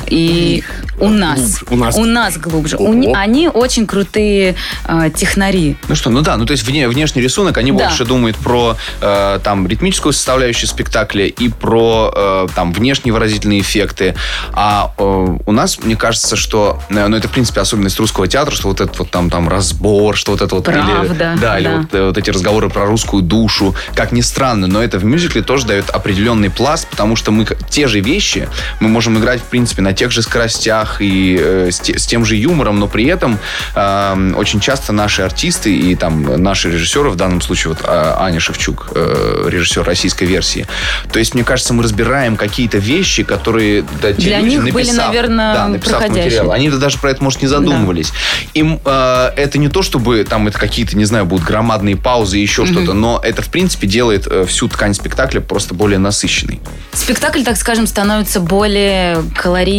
И 0.09 0.63
у 0.99 1.09
нас, 1.09 1.63
глубже, 1.63 1.67
у 1.71 1.77
нас. 1.77 1.97
у 1.97 2.05
нас 2.05 2.39
глубже. 2.39 2.77
У 2.77 3.15
они 3.15 3.49
очень 3.49 3.87
крутые 3.87 4.55
а, 4.85 5.11
технари. 5.11 5.77
Ну 5.89 5.95
что, 5.95 6.11
ну 6.11 6.23
да, 6.23 6.37
ну 6.37 6.47
то 6.47 6.53
есть 6.53 6.65
вне, 6.65 6.89
внешний 6.89 7.23
рисунок, 7.23 7.59
они 7.59 7.73
Да. 7.73 7.87
больше 7.89 8.05
думают 8.05 8.37
про 8.37 8.77
э, 9.01 9.41
там 9.43 9.67
ритмическую 9.67 10.13
составляющую 10.13 10.69
спектакля 10.69 11.27
и 11.27 11.49
про 11.49 12.13
э, 12.15 12.47
там 12.55 12.73
внешние 12.73 13.13
выразительные 13.13 13.61
эффекты. 13.61 14.15
А 14.53 14.93
э, 14.97 15.37
у 15.45 15.53
нас, 15.53 15.79
мне 15.83 15.97
кажется, 15.97 16.37
что, 16.37 16.81
э, 16.89 17.07
ну 17.07 17.17
это 17.17 17.29
в 17.29 17.31
принципе 17.33 17.61
особенность 17.61 17.99
русского 17.99 18.27
театра, 18.27 18.55
что 18.55 18.69
вот 18.69 18.81
этот 18.81 18.99
вот 18.99 19.11
там, 19.11 19.31
там 19.31 19.49
разбор, 19.49 20.17
что 20.17 20.33
вот 20.33 20.43
это 20.43 20.55
вот... 20.55 20.65
Правда, 20.65 21.33
или, 21.33 21.41
да, 21.41 21.59
или 21.59 21.65
да. 21.65 21.77
вот, 21.79 21.95
э, 21.95 22.07
вот 22.07 22.19
эти 22.19 22.31
разговоры 22.31 22.71
про 22.71 22.87
русскую 22.87 23.23
душу. 23.23 23.75
Как 23.95 24.13
ни 24.13 24.21
странно, 24.21 24.67
но 24.67 24.83
это 24.83 24.99
в 24.99 25.05
мюзикле 25.05 25.43
тоже 25.43 25.67
дает 25.67 25.91
определенный 25.91 26.51
пласт, 26.51 26.89
потому 26.89 27.17
что 27.17 27.31
мы 27.31 27.47
те 27.69 27.87
же 27.89 28.01
вещи 28.01 28.49
мы 28.81 28.89
можем 28.89 29.19
играть, 29.19 29.41
в 29.41 29.45
принципе, 29.45 29.83
на 29.83 29.93
тех 29.97 30.11
же 30.13 30.23
скоростях 30.23 31.01
и 31.01 31.37
э, 31.41 31.71
с, 31.73 31.81
те- 31.81 31.99
с 31.99 32.07
тем 32.07 32.25
же 32.25 32.37
юмором, 32.37 32.79
но 32.79 32.87
при 32.87 33.07
этом 33.07 33.39
э, 33.75 34.33
очень 34.37 34.61
часто 34.61 34.93
наши 34.93 35.23
артисты 35.23 35.75
и 35.77 35.95
там 35.97 36.43
наши 36.43 36.71
режиссеры, 36.71 37.11
в 37.11 37.17
данном 37.17 37.41
случае 37.41 37.75
вот 37.75 37.83
э, 37.83 38.15
Аня 38.19 38.39
Шевчук, 38.41 38.89
э, 38.95 39.49
режиссер 39.51 39.83
российской 39.85 40.25
версии, 40.25 40.67
то 41.13 41.19
есть, 41.19 41.35
мне 41.35 41.45
кажется, 41.45 41.75
мы 41.75 41.83
разбираем 41.83 42.37
какие-то 42.37 42.79
вещи, 42.79 43.23
которые 43.25 43.83
да, 44.03 44.13
те 44.13 44.23
Для 44.23 44.41
люди, 44.41 44.55
них 44.57 44.75
были, 44.75 44.87
написав- 44.91 45.07
наверное, 45.09 45.55
да, 45.55 45.69
написав 45.69 45.99
проходящие. 45.99 46.25
материал, 46.43 46.53
они 46.53 46.71
даже 46.71 46.99
про 46.99 47.11
это, 47.11 47.25
может, 47.25 47.43
не 47.43 47.49
задумывались. 47.49 48.13
Им 48.55 48.81
э, 48.85 49.31
это 49.37 49.59
не 49.59 49.69
то, 49.69 49.83
чтобы 49.83 50.25
там 50.25 50.47
это 50.49 50.59
какие-то, 50.59 50.97
не 50.97 51.05
знаю, 51.05 51.25
будут 51.25 51.45
громадные 51.47 51.97
паузы 51.97 52.39
и 52.39 52.43
еще 52.43 52.67
что-то, 52.67 52.93
но 52.93 53.21
это, 53.25 53.43
в 53.43 53.49
принципе, 53.49 53.87
делает 53.87 54.27
э, 54.27 54.45
всю 54.47 54.69
ткань 54.69 54.95
спектакля 54.95 55.41
просто 55.41 55.75
более 55.75 55.99
насыщенной. 55.99 56.61
Спектакль, 56.93 57.43
так 57.43 57.57
скажем, 57.57 57.87
становится 57.87 58.41
более 58.41 59.23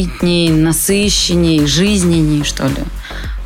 колоритней, 0.08 0.50
насыщенней, 0.50 1.66
жизненней, 1.66 2.44
что 2.44 2.68
ли. 2.68 2.84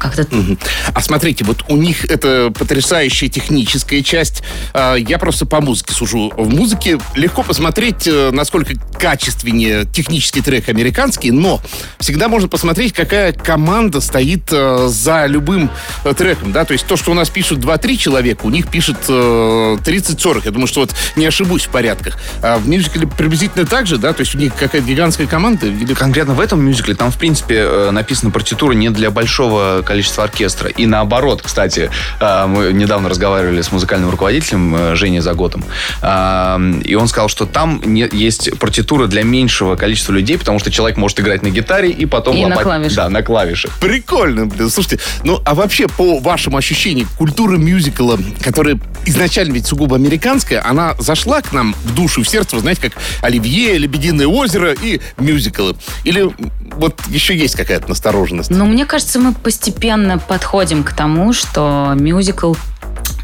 Как-то 0.02 0.26
Мгм. 0.36 0.58
А 0.94 1.02
смотрите, 1.02 1.44
вот 1.44 1.64
у 1.68 1.78
них 1.78 2.06
это 2.06 2.52
потрясающая 2.58 3.30
техническая 3.30 4.02
часть. 4.02 4.42
А, 4.74 4.96
Я 4.96 5.20
просто 5.20 5.46
по 5.46 5.62
музыке 5.62 5.94
сужу. 5.94 6.32
В 6.36 6.50
музыке 6.54 7.00
легко 7.16 7.44
посмотреть, 7.44 8.08
э, 8.08 8.32
насколько 8.32 8.74
качественнее 8.98 9.86
технический 9.86 10.42
трек 10.42 10.70
американский, 10.70 11.32
но 11.32 11.62
всегда 12.00 12.28
можно 12.28 12.48
посмотреть, 12.48 12.94
какая 12.94 13.34
команда 13.34 14.02
стоит 14.02 14.44
э, 14.52 14.88
за 14.90 15.26
любым 15.28 15.70
э, 16.04 16.14
треком. 16.16 16.52
Да? 16.52 16.66
То 16.66 16.74
есть 16.74 16.88
то, 16.88 16.98
что 16.98 17.12
у 17.12 17.14
нас 17.14 17.30
пишут 17.30 17.60
2-3 17.60 17.98
человека, 17.98 18.46
у 18.46 18.50
них 18.50 18.68
пишет 18.70 18.98
э, 19.08 19.12
30-40. 19.12 20.42
Я 20.46 20.52
думаю, 20.52 20.68
что 20.68 20.82
вот 20.82 20.96
не 21.16 21.26
ошибусь 21.26 21.66
в 21.66 21.70
порядках. 21.70 22.18
А 22.42 22.58
в 22.58 22.68
мюзикле 22.68 23.06
приблизительно 23.06 23.66
так 23.66 23.86
же, 23.86 23.98
да? 23.98 24.14
То 24.14 24.22
есть 24.22 24.34
у 24.34 24.40
них 24.40 24.56
какая-то 24.56 24.88
гигантская 24.88 25.28
команда? 25.28 25.68
Или 25.68 25.94
Конкретно 25.94 26.34
в 26.34 26.40
этом 26.40 26.62
мюзикле 26.62 26.96
там, 26.96 27.12
в 27.12 27.18
принципе, 27.18 27.92
написана 27.92 28.32
партитура 28.32 28.74
не 28.74 28.90
для 28.90 29.12
большого 29.12 29.84
количества 29.92 30.24
оркестра. 30.24 30.70
И 30.70 30.86
наоборот, 30.86 31.42
кстати, 31.42 31.90
э, 32.22 32.46
мы 32.48 32.72
недавно 32.72 33.10
разговаривали 33.10 33.62
с 33.62 33.74
музыкальным 33.74 34.10
руководителем 34.10 34.74
э, 34.74 34.96
Женей 34.96 35.20
Заготом, 35.20 35.66
э, 36.02 36.82
и 36.86 36.96
он 36.96 37.10
сказал, 37.10 37.28
что 37.28 37.46
там 37.46 37.82
есть 37.94 38.58
партитура 38.58 39.08
для 39.08 39.24
меньшего 39.24 39.76
количества 39.76 40.14
людей, 40.14 40.38
потому 40.38 40.60
что 40.60 40.72
человек 40.72 40.98
может 40.98 41.20
играть 41.20 41.44
на 41.44 41.50
гитаре 41.50 41.90
и 41.90 42.06
потом 42.06 42.38
И 42.38 42.42
на 42.46 42.56
лопать- 42.56 42.64
клавишах. 42.64 42.96
Да, 42.96 43.10
на 43.10 43.22
клавишах. 43.22 43.72
Прикольно, 43.82 44.46
блин. 44.46 44.70
Слушайте, 44.70 45.00
ну 45.26 45.42
а 45.44 45.56
вообще 45.56 45.90
по 45.90 46.20
вашим 46.20 46.56
ощущениям, 46.56 47.10
культура 47.18 47.58
мюзикла, 47.58 48.18
которая 48.42 48.80
изначально 49.06 49.54
ведь 49.56 49.66
сугубо 49.68 49.98
американская, 49.98 50.66
она 50.66 50.96
зашла 51.00 51.42
к 51.42 51.52
нам 51.52 51.76
в 51.84 51.94
душу, 51.94 52.24
в 52.24 52.30
сердце, 52.30 52.56
вы 52.56 52.62
знаете, 52.62 52.82
как 52.82 52.94
Оливье, 53.22 53.78
Лебединое 53.78 54.28
озеро 54.28 54.74
и 54.82 55.02
мюзиклы? 55.18 55.76
Или 56.06 56.30
вот 56.76 57.00
еще 57.08 57.36
есть 57.36 57.56
какая-то 57.56 57.90
настороженность? 57.90 58.50
Но 58.50 58.66
мне 58.66 58.86
кажется, 58.86 59.20
мы 59.20 59.34
постепенно 59.34 60.18
подходим 60.18 60.84
к 60.84 60.94
тому, 60.94 61.34
что 61.34 61.94
мюзикл 61.96 62.54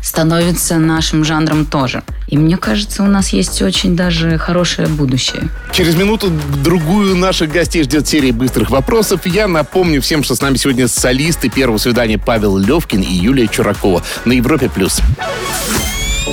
становится 0.03 0.77
нашим 0.77 1.25
жанром 1.25 1.65
тоже. 1.65 2.03
И 2.27 2.37
мне 2.37 2.57
кажется, 2.57 3.03
у 3.03 3.07
нас 3.07 3.29
есть 3.29 3.61
очень 3.61 3.95
даже 3.95 4.37
хорошее 4.37 4.87
будущее. 4.87 5.49
Через 5.71 5.95
минуту-другую 5.95 7.15
наших 7.15 7.51
гостей 7.51 7.83
ждет 7.83 8.07
серия 8.07 8.31
быстрых 8.31 8.69
вопросов. 8.69 9.25
Я 9.25 9.47
напомню 9.47 10.01
всем, 10.01 10.23
что 10.23 10.35
с 10.35 10.41
нами 10.41 10.57
сегодня 10.57 10.87
солисты 10.87 11.49
первого 11.49 11.77
свидания 11.77 12.17
Павел 12.17 12.57
Левкин 12.57 13.01
и 13.01 13.13
Юлия 13.13 13.47
Чуракова 13.47 14.01
на 14.25 14.31
Европе+. 14.31 14.69
плюс. 14.69 15.01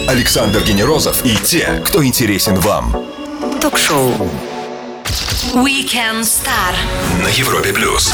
Александр 0.09 0.63
Генерозов 0.63 1.25
и 1.25 1.37
те, 1.43 1.83
кто 1.85 2.05
интересен 2.05 2.57
вам. 2.57 2.95
Ток-шоу. 3.61 4.31
Weekend 5.55 6.23
Star. 6.23 6.75
На 7.23 7.29
Европе 7.29 7.73
плюс. 7.73 8.13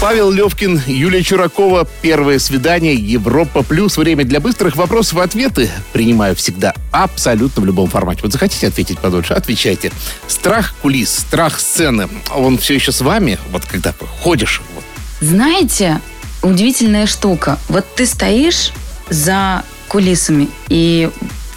Павел 0.00 0.30
Левкин, 0.30 0.82
Юлия 0.86 1.22
Чуракова. 1.22 1.86
Первое 2.02 2.38
свидание. 2.38 2.94
Европа 2.94 3.62
плюс. 3.62 3.96
Время 3.96 4.24
для 4.24 4.40
быстрых 4.40 4.76
вопросов 4.76 5.18
и 5.18 5.22
ответы. 5.22 5.70
Принимаю 5.92 6.36
всегда 6.36 6.74
абсолютно 6.92 7.62
в 7.62 7.64
любом 7.64 7.88
формате. 7.88 8.20
Вот 8.22 8.32
захотите 8.32 8.68
ответить 8.68 8.98
подольше? 8.98 9.34
Отвечайте. 9.34 9.90
Страх 10.28 10.74
кулис, 10.82 11.10
страх 11.10 11.58
сцены. 11.58 12.08
Он 12.34 12.58
все 12.58 12.74
еще 12.74 12.92
с 12.92 13.00
вами? 13.00 13.38
Вот 13.50 13.64
когда 13.64 13.94
ходишь? 14.22 14.62
Вот. 14.74 14.84
Знаете, 15.20 16.00
удивительная 16.42 17.06
штука. 17.06 17.58
Вот 17.68 17.86
ты 17.94 18.06
стоишь 18.06 18.72
за 19.08 19.64
кулисами, 19.88 20.48
и 20.68 21.10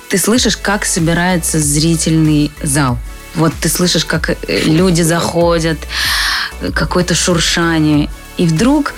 ты 0.10 0.18
слышишь, 0.18 0.58
как 0.58 0.86
собирается 0.86 1.60
зрительный 1.60 2.52
зал. 2.64 2.98
Вот 3.36 3.54
ты 3.60 3.70
слышишь, 3.70 4.06
как 4.06 4.30
э, 4.30 4.36
люди 4.66 5.02
заходят, 5.02 5.78
какое-то 6.74 7.16
шуршание. 7.16 8.10
И 8.38 8.46
вдруг 8.46 8.94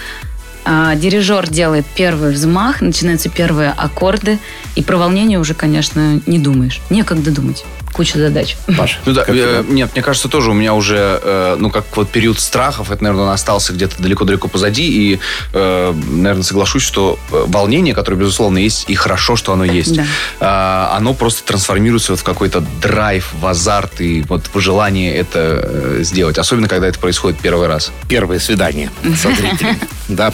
а, 0.63 0.95
дирижер 0.95 1.49
делает 1.49 1.85
первый 1.95 2.31
взмах, 2.31 2.81
начинаются 2.81 3.29
первые 3.29 3.71
аккорды, 3.71 4.39
и 4.75 4.83
про 4.83 4.97
волнение 4.97 5.39
уже, 5.39 5.53
конечно, 5.53 6.21
не 6.25 6.39
думаешь. 6.39 6.81
Некогда 6.89 7.31
думать. 7.31 7.65
Куча 7.93 8.17
задач. 8.19 8.57
Паша, 8.77 8.99
Ну 9.05 9.13
да, 9.13 9.23
э, 9.27 9.63
нет, 9.67 9.91
мне 9.93 10.01
кажется, 10.03 10.27
тоже 10.29 10.51
у 10.51 10.53
меня 10.53 10.73
уже, 10.73 11.19
э, 11.21 11.55
ну, 11.59 11.69
как 11.69 11.85
вот 11.95 12.09
период 12.09 12.39
страхов, 12.39 12.91
это, 12.91 13.03
наверное, 13.03 13.25
он 13.25 13.31
остался 13.31 13.73
где-то 13.73 14.01
далеко-далеко 14.01 14.47
позади, 14.47 14.87
и, 14.87 15.19
э, 15.53 15.93
наверное, 15.93 16.43
соглашусь, 16.43 16.83
что 16.83 17.19
э, 17.31 17.43
волнение, 17.47 17.93
которое, 17.93 18.17
безусловно, 18.17 18.57
есть, 18.57 18.85
и 18.89 18.95
хорошо, 18.95 19.35
что 19.35 19.53
оно 19.53 19.65
есть, 19.65 19.95
Да. 19.95 20.05
а, 20.39 20.93
оно 20.97 21.13
просто 21.13 21.43
трансформируется 21.43 22.13
вот 22.13 22.19
в 22.19 22.23
какой-то 22.23 22.61
драйв, 22.81 23.33
в 23.39 23.45
азарт 23.45 24.01
и 24.01 24.21
вот 24.27 24.49
в 24.53 24.59
желание 24.59 25.13
это 25.15 25.39
э, 25.63 25.99
сделать, 26.03 26.37
особенно, 26.37 26.67
когда 26.67 26.87
это 26.87 26.99
происходит 26.99 27.39
первый 27.39 27.67
раз. 27.67 27.91
Первое 28.07 28.39
свидание 28.39 28.91
со 29.21 29.29
зрителем. 29.33 29.79
Да. 30.15 30.33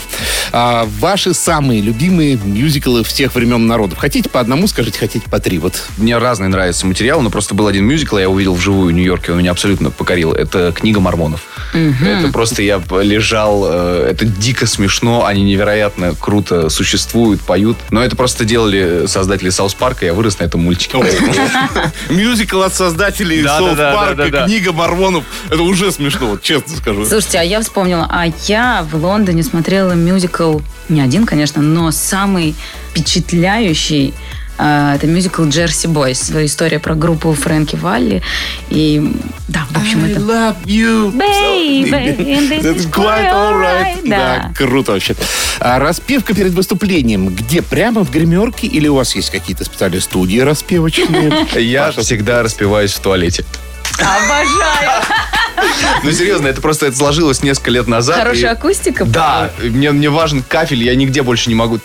А 0.51 0.87
ваши 0.99 1.33
самые 1.33 1.81
любимые 1.81 2.37
мюзиклы 2.37 3.03
всех 3.03 3.35
времен 3.35 3.67
народов. 3.67 3.97
Хотите 3.99 4.29
по 4.29 4.39
одному, 4.39 4.67
скажите, 4.67 4.99
хотите 4.99 5.29
по 5.29 5.39
три. 5.39 5.59
Вот 5.59 5.83
Мне 5.97 6.17
разные 6.17 6.49
нравятся 6.49 6.85
материалы, 6.85 7.23
но 7.23 7.29
просто 7.29 7.53
был 7.53 7.67
один 7.67 7.85
мюзикл, 7.85 8.17
я 8.17 8.29
увидел 8.29 8.53
вживую 8.53 8.87
в 8.87 8.91
Нью-Йорке, 8.91 9.31
он 9.31 9.39
меня 9.39 9.51
абсолютно 9.51 9.91
покорил. 9.91 10.33
Это 10.33 10.71
«Книга 10.71 10.99
мормонов». 10.99 11.41
Это 11.73 12.31
просто 12.31 12.61
я 12.61 12.81
лежал, 13.01 13.65
э, 13.67 14.09
это 14.11 14.25
дико 14.25 14.65
смешно, 14.65 15.25
они 15.25 15.43
невероятно 15.43 16.13
круто 16.19 16.69
существуют, 16.69 17.41
поют. 17.41 17.77
Но 17.91 18.03
это 18.03 18.15
просто 18.15 18.45
делали 18.45 19.05
создатели 19.07 19.49
Саус 19.49 19.73
Парка, 19.73 20.05
я 20.05 20.13
вырос 20.13 20.39
на 20.39 20.45
этом 20.45 20.61
мультике. 20.61 20.97
Мюзикл 22.09 22.61
от 22.61 22.73
создателей 22.73 23.43
да, 23.43 23.93
Парка, 23.93 24.45
книга 24.45 24.73
Мормонов. 24.73 25.23
Это 25.49 25.61
уже 25.61 25.91
смешно, 25.91 26.27
вот 26.27 26.41
честно 26.41 26.75
скажу. 26.77 27.05
Слушайте, 27.05 27.39
а 27.39 27.43
я 27.43 27.61
вспомнила, 27.61 28.07
а 28.09 28.27
я 28.47 28.85
в 28.89 28.95
Лондоне 28.95 29.43
смотрела 29.43 29.66
мюзикл, 29.67 30.59
не 30.89 31.01
один, 31.01 31.25
конечно, 31.25 31.61
но 31.61 31.91
самый 31.91 32.55
впечатляющий 32.91 34.13
а, 34.57 34.95
это 34.95 35.05
мюзикл 35.05 35.43
«Джерси 35.43 35.87
Бойс». 35.87 36.31
История 36.31 36.79
про 36.79 36.95
группу 36.95 37.31
Фрэнки 37.33 37.75
Валли. 37.75 38.23
И 38.69 39.13
да, 39.47 39.67
в 39.69 39.77
общем, 39.77 40.03
I 40.03 40.11
это... 40.11 40.19
love 40.19 40.55
you. 40.65 41.11
Baby, 41.13 42.61
That's 42.61 42.89
quite 42.89 43.31
alright. 43.31 43.97
alright. 43.97 44.09
Да, 44.09 44.47
Да. 44.47 44.53
круто 44.55 44.93
вообще. 44.93 45.15
А 45.59 45.77
распевка 45.79 46.33
перед 46.33 46.53
выступлением, 46.53 47.27
где? 47.35 47.61
Прямо 47.61 48.03
в 48.03 48.11
гримерке 48.11 48.65
или 48.67 48.87
у 48.87 48.95
вас 48.95 49.15
есть 49.15 49.29
какие-то 49.29 49.63
специальные 49.63 50.01
студии 50.01 50.39
распевочные? 50.39 51.45
Я 51.61 51.91
всегда 51.91 52.41
распеваюсь 52.41 52.93
в 52.93 52.99
туалете. 52.99 53.45
Обожаю! 53.99 54.86
Ну, 56.03 56.11
серьезно, 56.11 56.47
это 56.47 56.61
просто 56.61 56.85
это 56.87 56.97
сложилось 56.97 57.43
несколько 57.43 57.71
лет 57.71 57.87
назад. 57.87 58.17
и- 58.17 58.21
Хорошая 58.21 58.51
акустика. 58.51 59.05
Да, 59.05 59.51
мне, 59.61 59.91
мне 59.91 60.09
важен 60.09 60.43
кафель, 60.47 60.83
я 60.83 60.95
нигде 60.95 61.21
больше 61.23 61.49
не 61.49 61.55
могу. 61.55 61.79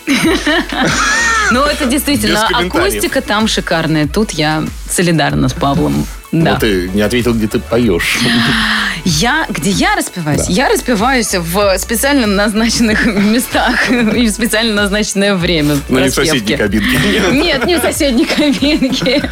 Ну, 1.50 1.62
это 1.64 1.84
действительно, 1.86 2.40
акустика 2.80 3.20
там 3.20 3.46
шикарная. 3.48 4.06
Тут 4.08 4.30
я 4.32 4.64
солидарна 4.90 5.48
с 5.48 5.52
Павлом. 5.52 6.06
Да. 6.32 6.54
Ну, 6.54 6.58
ты 6.58 6.88
не 6.88 7.02
ответил, 7.02 7.34
где 7.34 7.46
ты 7.46 7.60
поешь. 7.60 8.18
Я, 9.04 9.46
где 9.50 9.70
я 9.70 9.94
распеваюсь? 9.96 10.48
Я 10.48 10.70
распеваюсь 10.70 11.34
в 11.34 11.78
специально 11.78 12.26
назначенных 12.26 13.04
местах 13.04 13.90
и 13.90 14.26
в 14.26 14.30
специально 14.30 14.74
назначенное 14.74 15.34
время 15.34 15.76
Но 15.88 16.00
не 16.00 16.08
в 16.08 16.14
соседней 16.14 16.56
кабинке. 16.56 16.98
Нет, 17.32 17.66
не 17.66 17.78
в 17.78 17.82
соседней 17.82 18.24
кабинке. 18.24 19.28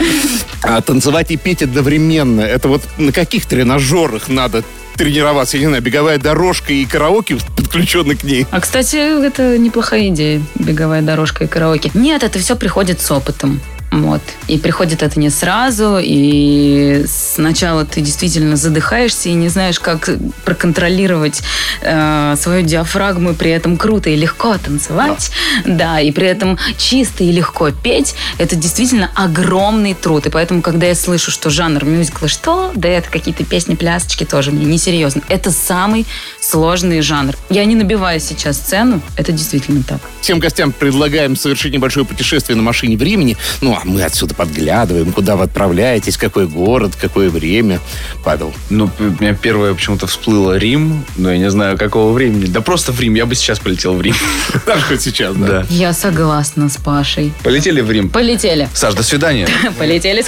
А 0.62 0.80
танцевать 0.82 1.30
и 1.30 1.36
петь 1.36 1.62
одновременно, 1.62 2.42
это 2.42 2.68
вот 2.68 2.82
на 2.98 3.12
каких 3.12 3.46
тренажерах 3.46 4.28
надо 4.28 4.62
тренироваться? 4.96 5.56
Я 5.56 5.62
не 5.62 5.68
знаю, 5.68 5.82
беговая 5.82 6.18
дорожка 6.18 6.74
и 6.74 6.84
караоке 6.84 7.38
подключены 7.56 8.16
к 8.16 8.24
ней. 8.24 8.46
А, 8.50 8.60
кстати, 8.60 9.24
это 9.24 9.56
неплохая 9.56 10.08
идея, 10.08 10.42
беговая 10.56 11.00
дорожка 11.00 11.44
и 11.44 11.46
караоке. 11.46 11.90
Нет, 11.94 12.22
это 12.24 12.38
все 12.38 12.56
приходит 12.56 13.00
с 13.00 13.10
опытом. 13.10 13.62
Вот. 13.90 14.22
И 14.46 14.56
приходит 14.58 15.02
это 15.02 15.18
не 15.18 15.30
сразу, 15.30 15.98
и 16.00 17.04
сначала 17.08 17.84
ты 17.84 18.00
действительно 18.00 18.54
задыхаешься 18.54 19.28
и 19.28 19.32
не 19.32 19.48
знаешь, 19.48 19.80
как 19.80 20.08
проконтролировать 20.44 21.42
э, 21.82 22.36
свою 22.38 22.62
диафрагму, 22.62 23.34
при 23.34 23.50
этом 23.50 23.76
круто 23.76 24.08
и 24.10 24.16
легко 24.16 24.56
танцевать, 24.58 25.30
да. 25.66 26.00
и 26.00 26.12
при 26.12 26.28
этом 26.28 26.56
чисто 26.78 27.24
и 27.24 27.32
легко 27.32 27.70
петь. 27.72 28.14
Это 28.38 28.54
действительно 28.54 29.10
огромный 29.16 29.94
труд. 29.94 30.26
И 30.26 30.30
поэтому, 30.30 30.62
когда 30.62 30.86
я 30.86 30.94
слышу, 30.94 31.32
что 31.32 31.50
жанр 31.50 31.84
мюзикла 31.84 32.28
что? 32.28 32.70
Да 32.76 32.88
это 32.88 33.10
какие-то 33.10 33.44
песни-плясочки 33.44 34.24
тоже 34.24 34.52
мне 34.52 34.66
несерьезно. 34.66 35.22
Это 35.28 35.50
самый 35.50 36.06
сложный 36.40 37.00
жанр. 37.00 37.34
Я 37.48 37.64
не 37.64 37.74
набиваю 37.74 38.20
сейчас 38.20 38.58
цену, 38.58 39.00
это 39.16 39.32
действительно 39.32 39.82
так. 39.82 40.00
Всем 40.20 40.38
гостям 40.38 40.72
предлагаем 40.72 41.34
совершить 41.34 41.72
небольшое 41.72 42.06
путешествие 42.06 42.56
на 42.56 42.62
машине 42.62 42.96
времени. 42.96 43.36
Ну, 43.60 43.79
а 43.82 43.86
мы 43.86 44.02
отсюда 44.02 44.34
подглядываем, 44.34 45.12
куда 45.12 45.36
вы 45.36 45.44
отправляетесь, 45.44 46.16
какой 46.16 46.46
город, 46.46 46.92
какое 47.00 47.30
время. 47.30 47.80
Павел. 48.24 48.52
Ну, 48.68 48.90
у 48.98 49.02
меня 49.22 49.34
первое 49.34 49.74
почему-то 49.74 50.06
всплыло 50.06 50.58
Рим, 50.58 51.04
но 51.16 51.32
я 51.32 51.38
не 51.38 51.50
знаю, 51.50 51.78
какого 51.78 52.12
времени. 52.12 52.46
Да 52.46 52.60
просто 52.60 52.92
в 52.92 53.00
Рим, 53.00 53.14
я 53.14 53.26
бы 53.26 53.34
сейчас 53.34 53.58
полетел 53.58 53.94
в 53.94 54.02
Рим. 54.02 54.14
Даже 54.66 54.82
хоть 54.82 55.00
сейчас, 55.00 55.34
да. 55.36 55.66
Я 55.70 55.92
согласна 55.92 56.68
с 56.68 56.76
Пашей. 56.76 57.32
Полетели 57.42 57.80
в 57.80 57.90
Рим. 57.90 58.08
Полетели. 58.08 58.68
Саш, 58.74 58.94
до 58.94 59.02
свидания. 59.02 59.48
Полетели. 59.78 60.24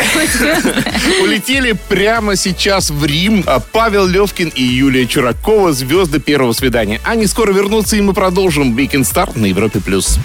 Полетели 1.20 1.72
прямо 1.88 2.36
сейчас 2.36 2.90
в 2.90 3.04
Рим. 3.04 3.44
А 3.46 3.60
Павел 3.60 4.06
Левкин 4.06 4.48
и 4.54 4.62
Юлия 4.62 5.06
Чуракова, 5.06 5.72
звезды 5.72 6.20
первого 6.20 6.52
свидания. 6.52 7.00
Они 7.04 7.26
скоро 7.26 7.52
вернутся, 7.52 7.96
и 7.96 8.00
мы 8.00 8.14
продолжим 8.14 8.76
Weekend 8.76 9.02
Star 9.02 9.38
на 9.38 9.46
Европе+. 9.46 9.80
плюс. 9.80 10.18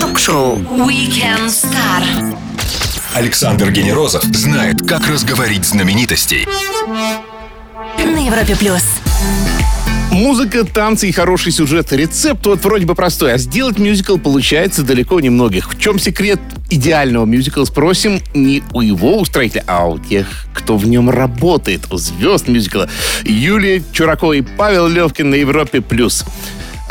Ток-шоу 0.00 0.56
Weekend 0.56 1.48
Star. 1.48 2.36
Александр 3.14 3.70
Генерозов 3.70 4.24
знает, 4.24 4.76
как 4.88 5.06
разговорить 5.08 5.64
знаменитостей. 5.64 6.46
На 7.98 8.26
Европе 8.26 8.56
плюс. 8.56 8.82
Музыка, 10.10 10.64
танцы 10.64 11.08
и 11.08 11.12
хороший 11.12 11.52
сюжет. 11.52 11.92
Рецепт 11.92 12.44
вот 12.46 12.64
вроде 12.64 12.86
бы 12.86 12.94
простой, 12.94 13.34
а 13.34 13.38
сделать 13.38 13.78
мюзикл 13.78 14.16
получается 14.16 14.82
далеко 14.82 15.20
не 15.20 15.30
многих. 15.30 15.74
В 15.74 15.78
чем 15.78 15.98
секрет 15.98 16.40
идеального 16.70 17.26
мюзикла, 17.26 17.64
спросим 17.64 18.20
не 18.34 18.62
у 18.72 18.80
его 18.80 19.18
устроителя, 19.18 19.64
а 19.66 19.86
у 19.86 19.98
тех, 19.98 20.46
кто 20.54 20.76
в 20.76 20.86
нем 20.88 21.10
работает, 21.10 21.92
у 21.92 21.96
звезд 21.96 22.48
мюзикла. 22.48 22.88
Юлия 23.24 23.82
Чуракова 23.92 24.32
и 24.32 24.42
Павел 24.42 24.88
Левкин 24.88 25.30
на 25.30 25.36
Европе+. 25.36 25.80
плюс. 25.80 26.24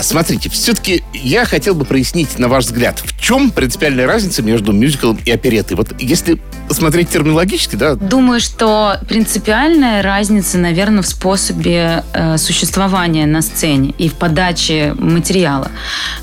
Смотрите, 0.01 0.50
все-таки 0.50 1.03
я 1.13 1.46
хотел 1.46 1.75
бы 1.75 1.86
прояснить, 1.86 2.38
на 2.39 2.48
ваш 2.48 2.65
взгляд, 2.65 3.00
в 3.00 3.20
чем 3.22 3.51
принципиальная 3.51 4.08
разница 4.08 4.41
между 4.41 4.72
мюзиклом 4.72 5.20
и 5.24 5.32
оперетой? 5.32 5.77
Вот 5.77 5.94
если 6.00 6.39
смотреть 6.70 7.10
терминологически, 7.10 7.75
да, 7.75 7.96
Думаю, 7.96 8.39
что 8.39 8.98
принципиальная 9.08 10.01
разница, 10.01 10.58
наверное, 10.58 11.01
в 11.01 11.08
способе 11.08 12.03
э, 12.13 12.38
существования 12.38 13.25
на 13.25 13.41
сцене 13.41 13.94
и 13.98 14.10
в 14.10 14.13
подаче 14.13 14.94
материала. 14.98 15.70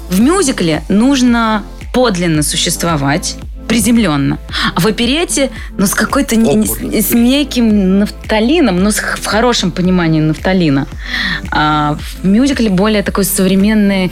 В 0.09 0.21
мюзикле 0.21 0.83
нужно 0.89 1.65
подлинно 1.93 2.43
существовать, 2.43 3.37
приземленно. 3.69 4.39
А 4.75 4.81
в 4.81 4.87
оперете, 4.87 5.51
ну, 5.79 5.87
с 5.87 5.95
какой-то, 5.95 6.37
не- 6.37 6.67
с, 6.67 7.09
с 7.09 7.13
неким 7.15 7.99
нафталином, 7.99 8.83
но 8.83 8.91
с 8.91 8.99
х- 8.99 9.17
в 9.21 9.27
хорошем 9.27 9.71
понимании 9.71 10.21
нафталина. 10.21 10.87
А 11.51 11.97
в 12.23 12.27
мюзикле 12.27 12.71
более 12.71 13.03
такое 13.03 13.25
современное 13.25 14.11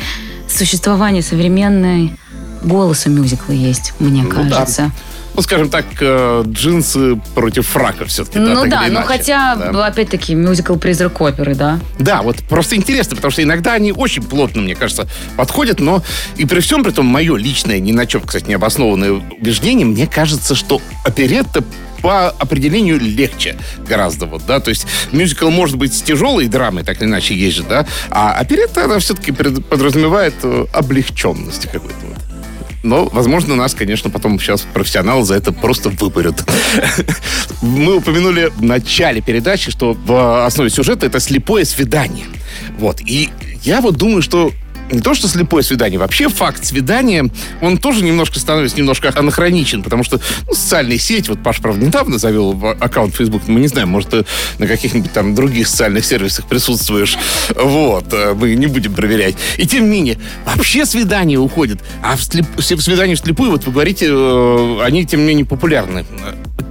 существование, 0.48 1.22
современный 1.22 2.16
голос 2.62 3.06
у 3.06 3.10
мюзикла 3.10 3.52
есть, 3.52 3.92
мне 4.00 4.22
Ну 4.22 4.28
да. 4.50 4.90
Ну, 5.34 5.42
скажем 5.42 5.68
так, 5.68 5.84
э, 6.00 6.44
джинсы 6.46 7.16
против 7.34 7.66
фрака 7.66 8.04
все-таки. 8.04 8.38
Ну 8.38 8.62
так 8.62 8.70
да, 8.70 8.80
но 8.82 8.88
иначе. 8.88 9.06
хотя, 9.06 9.56
Да. 9.56 9.86
опять-таки, 9.86 10.34
мюзикл 10.34 10.76
«Призрак 10.76 11.20
оперы», 11.20 11.54
да? 11.54 11.80
Да, 11.98 12.22
вот 12.22 12.36
просто 12.48 12.76
интересно, 12.76 13.16
потому 13.16 13.32
что 13.32 13.42
иногда 13.42 13.72
они 13.72 13.92
очень 13.92 14.22
плотно, 14.22 14.62
мне 14.62 14.74
кажется, 14.74 15.08
подходят, 15.36 15.80
но 15.80 16.02
и 16.36 16.44
при 16.44 16.60
всем 16.60 16.84
при 16.84 16.90
том, 16.92 17.06
мое 17.06 17.36
личное, 17.36 17.80
ни 17.80 17.92
на 17.92 18.06
чем, 18.06 18.22
кстати, 18.22 18.46
не 18.46 18.54
обоснованное 18.54 19.12
убеждение, 19.12 19.86
мне 19.86 20.06
кажется, 20.06 20.54
что 20.54 20.80
оперетта 21.04 21.64
по 22.00 22.28
определению 22.28 23.00
легче 23.00 23.56
гораздо 23.88 24.26
вот, 24.26 24.42
да, 24.46 24.60
то 24.60 24.68
есть 24.68 24.86
мюзикл 25.10 25.48
может 25.48 25.76
быть 25.76 25.94
с 25.94 26.02
тяжелой 26.02 26.48
драмой, 26.48 26.84
так 26.84 27.00
или 27.00 27.08
иначе 27.08 27.34
есть 27.34 27.56
же, 27.56 27.62
да, 27.62 27.86
а 28.10 28.34
оперетта, 28.34 28.84
она 28.84 28.98
все-таки 28.98 29.32
подразумевает 29.32 30.34
э, 30.42 30.66
облегченность 30.74 31.62
какой-то 31.62 31.96
вот. 32.02 32.03
Но, 32.84 33.06
возможно, 33.06 33.56
нас, 33.56 33.74
конечно, 33.74 34.10
потом 34.10 34.38
сейчас 34.38 34.66
профессионалы 34.74 35.24
за 35.24 35.34
это 35.36 35.52
просто 35.52 35.88
выпарят. 35.88 36.44
Мы 37.62 37.96
упомянули 37.96 38.50
в 38.54 38.62
начале 38.62 39.22
передачи, 39.22 39.70
что 39.70 39.94
в 39.94 40.44
основе 40.44 40.68
сюжета 40.68 41.06
это 41.06 41.18
слепое 41.18 41.64
свидание. 41.64 42.26
Вот. 42.78 43.00
И 43.00 43.30
я 43.62 43.80
вот 43.80 43.96
думаю, 43.96 44.20
что 44.20 44.52
не 44.90 45.00
то, 45.00 45.14
что 45.14 45.28
слепое 45.28 45.62
свидание, 45.62 45.98
вообще 45.98 46.28
факт 46.28 46.64
свидания, 46.64 47.28
он 47.60 47.78
тоже 47.78 48.04
немножко 48.04 48.38
становится 48.38 48.76
немножко 48.76 49.12
анахроничен, 49.14 49.82
потому 49.82 50.04
что 50.04 50.20
ну, 50.46 50.54
социальные 50.54 50.98
сети, 50.98 51.30
вот 51.30 51.42
Паш, 51.42 51.60
правда, 51.60 51.84
недавно 51.84 52.18
завел 52.18 52.58
аккаунт 52.80 53.14
Facebook, 53.14 53.42
мы 53.46 53.60
не 53.60 53.68
знаем, 53.68 53.88
может, 53.88 54.10
ты 54.10 54.24
на 54.58 54.66
каких-нибудь 54.66 55.12
там 55.12 55.34
других 55.34 55.68
социальных 55.68 56.04
сервисах 56.04 56.46
присутствуешь, 56.46 57.18
вот, 57.54 58.12
э, 58.12 58.34
мы 58.34 58.54
не 58.54 58.66
будем 58.66 58.94
проверять. 58.94 59.36
И 59.56 59.66
тем 59.66 59.84
не 59.84 59.90
менее, 59.90 60.18
вообще 60.44 60.86
свидания 60.86 61.38
уходят, 61.38 61.80
а 62.02 62.16
в, 62.16 62.22
слеп... 62.22 62.46
в 62.56 62.62
свидании 62.62 63.14
вслепую, 63.14 63.50
вот 63.50 63.64
вы 63.66 63.72
говорите, 63.72 64.06
э, 64.08 64.78
они, 64.82 65.04
тем 65.06 65.20
не 65.20 65.26
менее, 65.26 65.46
популярны. 65.46 66.04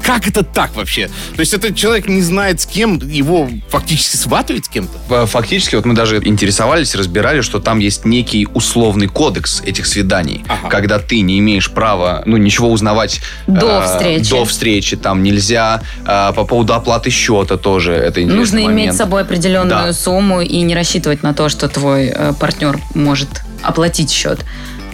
Как 0.01 0.27
это 0.27 0.43
так 0.43 0.75
вообще? 0.75 1.07
То 1.35 1.39
есть 1.39 1.53
этот 1.53 1.75
человек 1.75 2.07
не 2.07 2.21
знает, 2.21 2.59
с 2.61 2.65
кем 2.65 2.97
его 2.99 3.49
фактически 3.69 4.15
сватают 4.17 4.65
с 4.65 4.69
кем-то? 4.69 4.97
Ф- 5.23 5.29
Фактически, 5.29 5.75
вот 5.75 5.85
мы 5.85 5.93
даже 5.93 6.17
интересовались, 6.23 6.93
разбирали, 6.95 7.41
что 7.41 7.59
там 7.59 7.79
есть 7.79 8.05
некий 8.05 8.47
условный 8.53 9.07
кодекс 9.07 9.61
этих 9.61 9.85
свиданий, 9.85 10.43
Ага. 10.47 10.69
когда 10.69 10.99
ты 10.99 11.21
не 11.21 11.39
имеешь 11.39 11.69
права, 11.71 12.23
ну, 12.25 12.37
ничего 12.37 12.69
узнавать 12.71 13.21
До 13.47 13.81
э, 13.81 13.85
встречи. 13.85 14.29
До 14.29 14.45
встречи, 14.45 14.95
там 14.97 15.21
нельзя 15.23 15.81
э, 16.05 16.31
по 16.33 16.43
поводу 16.45 16.73
оплаты 16.73 17.09
счета 17.09 17.57
тоже. 17.57 17.93
Это 17.93 18.21
Нужно 18.21 18.57
иметь 18.59 18.67
момент. 18.67 18.95
с 18.95 18.97
собой 18.97 19.21
определенную 19.21 19.87
Да. 19.87 19.93
сумму 19.93 20.41
и 20.41 20.61
не 20.61 20.75
рассчитывать 20.75 21.23
на 21.23 21.33
то, 21.33 21.49
что 21.49 21.67
твой 21.69 22.07
э, 22.07 22.33
партнер 22.39 22.77
может 22.93 23.29
оплатить 23.61 24.11
счет. 24.11 24.39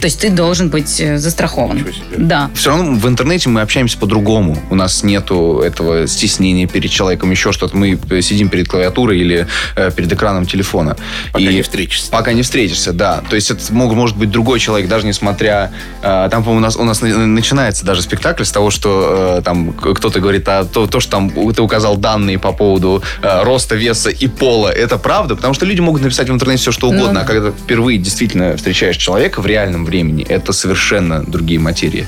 То 0.00 0.06
есть 0.06 0.20
ты 0.20 0.30
должен 0.30 0.70
быть 0.70 1.00
э, 1.00 1.18
застрахован. 1.18 1.86
Да. 2.16 2.50
Все 2.54 2.70
равно 2.70 2.94
в 2.94 3.06
интернете 3.06 3.48
мы 3.50 3.60
общаемся 3.60 3.98
по-другому. 3.98 4.56
У 4.70 4.74
нас 4.74 5.02
нету 5.02 5.60
этого 5.64 6.06
стеснения 6.06 6.66
перед 6.66 6.90
человеком, 6.90 7.30
еще 7.30 7.52
что-то. 7.52 7.76
Мы 7.76 7.98
э, 8.10 8.20
сидим 8.22 8.48
перед 8.48 8.66
клавиатурой 8.68 9.18
или 9.18 9.46
э, 9.76 9.90
перед 9.94 10.10
экраном 10.12 10.46
телефона. 10.46 10.96
Пока 11.32 11.44
не 11.44 11.62
встретишься. 11.62 12.10
Пока 12.10 12.32
не 12.32 12.42
встретишься, 12.42 12.92
да. 12.92 13.22
То 13.28 13.36
есть 13.36 13.50
это 13.50 13.60
мог, 13.72 13.92
может 13.92 14.16
быть 14.16 14.30
другой 14.30 14.58
человек, 14.58 14.88
даже 14.88 15.06
несмотря... 15.06 15.70
там, 16.02 16.30
по-моему, 16.30 16.58
у 16.58 16.60
нас, 16.60 16.76
у 16.76 16.84
нас 16.84 17.02
на- 17.02 17.26
начинается 17.26 17.84
даже 17.84 18.02
спектакль 18.02 18.44
с 18.44 18.50
того, 18.52 18.70
что 18.70 19.40
там 19.44 19.72
кто-то 19.72 20.20
говорит, 20.20 20.48
а 20.48 20.64
то, 20.64 20.86
то, 20.86 21.00
что 21.00 21.10
там 21.12 21.30
ты 21.52 21.60
указал 21.62 21.96
данные 21.96 22.38
по 22.38 22.52
поводу 22.52 23.02
роста, 23.22 23.74
веса 23.74 24.10
и 24.10 24.26
пола, 24.28 24.68
это 24.68 24.96
правда? 24.98 25.36
Потому 25.36 25.54
что 25.54 25.66
люди 25.66 25.80
могут 25.80 26.02
написать 26.02 26.28
в 26.28 26.32
интернете 26.32 26.62
все, 26.62 26.72
что 26.72 26.88
угодно, 26.88 27.12
Ну. 27.12 27.20
а 27.20 27.24
когда 27.24 27.50
впервые 27.50 27.98
действительно 27.98 28.56
встречаешь 28.56 28.96
человека 28.96 29.40
в 29.40 29.46
реальном 29.46 29.84
времени, 29.90 30.24
это 30.24 30.52
совершенно 30.52 31.22
другие 31.22 31.60
материи. 31.60 32.06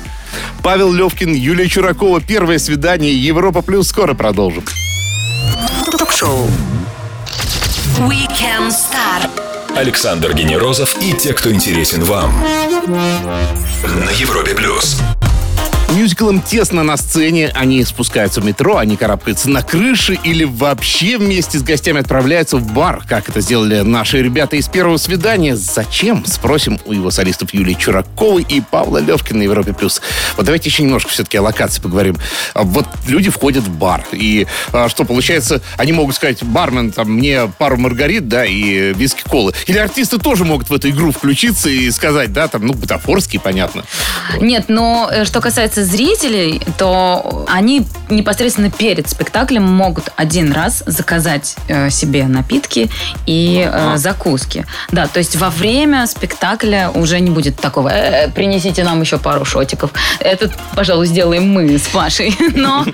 Павел 0.63 0.93
Левкин, 0.93 1.35
Юлия 1.35 1.69
Чуракова. 1.69 2.21
Первое 2.21 2.59
свидание. 2.59 3.13
Европа 3.13 3.61
Плюс. 3.63 3.89
Скоро 3.89 4.15
продолжим. 4.15 4.65
Ток-шоу 5.99 6.49
Weekend 7.99 8.71
Star. 8.71 9.29
Александр 9.77 10.35
Генерозов 10.35 10.97
и 11.03 11.13
те, 11.13 11.33
кто 11.33 11.53
интересен 11.53 12.05
вам. 12.05 12.33
На 13.85 14.11
Европе 14.11 14.55
плюс. 14.55 14.99
Мюзиклам 15.93 16.41
тесно 16.41 16.83
на 16.83 16.97
сцене, 16.97 17.51
они 17.55 17.85
спускаются 17.85 18.41
в 18.41 18.47
метро, 18.47 18.79
они 18.79 18.97
карабкаются 18.97 19.51
на 19.51 19.63
крыши 19.63 20.19
или 20.25 20.45
вообще 20.45 21.19
вместе 21.19 21.59
с 21.59 21.63
гостями 21.63 22.01
отправляются 22.01 22.57
в 22.57 22.73
бар, 22.73 23.05
как 23.07 23.29
это 23.29 23.43
сделали 23.43 23.81
наши 23.81 24.23
ребята 24.23 24.57
из 24.57 24.69
первого 24.69 24.97
свидания. 24.97 25.55
Зачем? 25.55 26.25
Спросим 26.25 26.79
у 26.87 26.95
его 26.95 27.11
солистов 27.11 27.53
Юлии 27.53 27.75
Чураковой 27.75 28.43
и 28.49 28.63
Павла 28.63 28.99
Левкина 28.99 29.41
на 29.41 29.43
Европе+. 29.43 29.75
плюс. 29.75 30.01
Вот 30.39 30.47
давайте 30.47 30.71
еще 30.71 30.83
немножко 30.83 31.11
все-таки 31.11 31.37
о 31.37 31.43
локации 31.43 31.83
поговорим. 31.83 32.17
А 32.55 32.63
Вот 32.63 32.87
люди 33.07 33.29
входят 33.29 33.65
в 33.65 33.71
бар, 33.71 34.07
и 34.13 34.47
а, 34.73 34.89
что 34.89 35.05
получается, 35.05 35.61
они 35.77 35.93
могут 35.93 36.17
сказать, 36.17 36.43
бармен, 36.43 36.93
там, 36.93 37.13
мне 37.13 37.53
пару 37.59 37.77
маргарит, 37.77 38.29
да, 38.29 38.47
и 38.47 38.95
виски 38.95 39.25
колы. 39.29 39.53
Или 39.67 39.77
артисты 39.77 40.19
тоже 40.19 40.47
могут 40.47 40.71
в 40.71 40.75
эту 40.75 40.89
игру 40.89 41.13
включиться 41.13 41.69
и 41.69 41.91
сказать, 41.91 42.33
да, 42.33 42.49
там, 42.49 42.67
ну, 42.67 42.73
бутафорский, 42.73 43.39
понятно. 43.39 43.85
Нет, 44.41 44.67
но 44.69 45.11
э, 45.13 45.27
что 45.27 45.43
касается 45.43 45.82
зрителей, 45.83 46.61
то 46.79 47.45
они 47.49 47.87
непосредственно 48.09 48.71
перед 48.71 49.09
спектаклем 49.09 49.63
могут 49.63 50.11
один 50.17 50.53
раз 50.53 50.83
заказать 50.87 51.57
э, 51.69 51.91
себе 51.91 52.25
напитки 52.25 52.91
и 53.27 53.69
э, 53.71 53.97
закуски. 53.97 54.67
Да, 54.91 55.07
то 55.07 55.19
есть 55.19 55.37
во 55.37 55.51
время 55.51 56.07
спектакля 56.07 56.91
уже 56.95 57.21
не 57.21 57.31
будет 57.31 57.57
такого 57.57 57.89
«Э, 57.89 58.31
принесите 58.31 58.85
нам 58.85 59.01
еще 59.01 59.19
пару 59.19 59.45
шотиков. 59.45 59.91
Это, 60.21 60.51
пожалуй, 60.75 61.07
сделаем 61.07 61.49
мы 61.53 61.79
с 61.79 61.89
Пашей. 61.89 62.37
Но, 62.55 62.85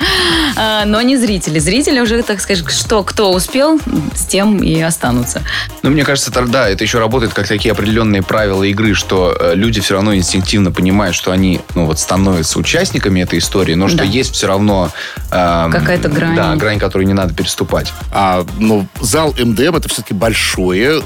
э, 0.57 0.85
но 0.87 1.01
не 1.03 1.16
зрители. 1.16 1.59
Зрители 1.59 2.01
уже, 2.01 2.22
так 2.22 2.40
сказать, 2.40 2.68
что 2.70 3.03
кто 3.03 3.33
успел, 3.33 3.81
с 4.14 4.24
тем 4.27 4.59
и 4.59 4.81
останутся. 4.81 5.42
Ну, 5.83 5.90
мне 5.90 6.05
кажется, 6.05 6.31
да, 6.31 6.68
это 6.68 6.85
еще 6.85 6.98
работает 6.98 7.35
как 7.35 7.48
такие 7.48 7.72
определенные 7.72 8.22
правила 8.22 8.62
игры, 8.62 8.94
что 8.94 9.37
э, 9.38 9.55
люди 9.55 9.81
все 9.81 9.94
равно 9.94 10.14
инстинктивно 10.14 10.70
понимают, 10.70 11.16
что 11.16 11.33
они, 11.33 11.61
ну, 11.74 11.87
вот, 11.87 11.98
становятся 11.98 12.59
участниками 12.59 12.78
участниками 12.83 13.21
этой 13.21 13.38
истории, 13.41 13.75
но 13.75 13.88
что 13.88 13.99
Да. 13.99 14.05
есть 14.05 14.35
все 14.35 14.47
равно... 14.47 14.91
эм, 15.33 15.73
Какая-то 15.73 16.09
грань. 16.09 16.37
Да, 16.37 16.55
грань, 16.57 16.79
которую 16.79 17.07
не 17.09 17.12
надо 17.14 17.35
переступать. 17.35 17.93
А, 18.12 18.47
ну, 18.59 18.87
зал 19.01 19.35
МДМ 19.38 19.77
это 19.77 19.88
все-таки 19.88 20.14
большое 20.14 21.03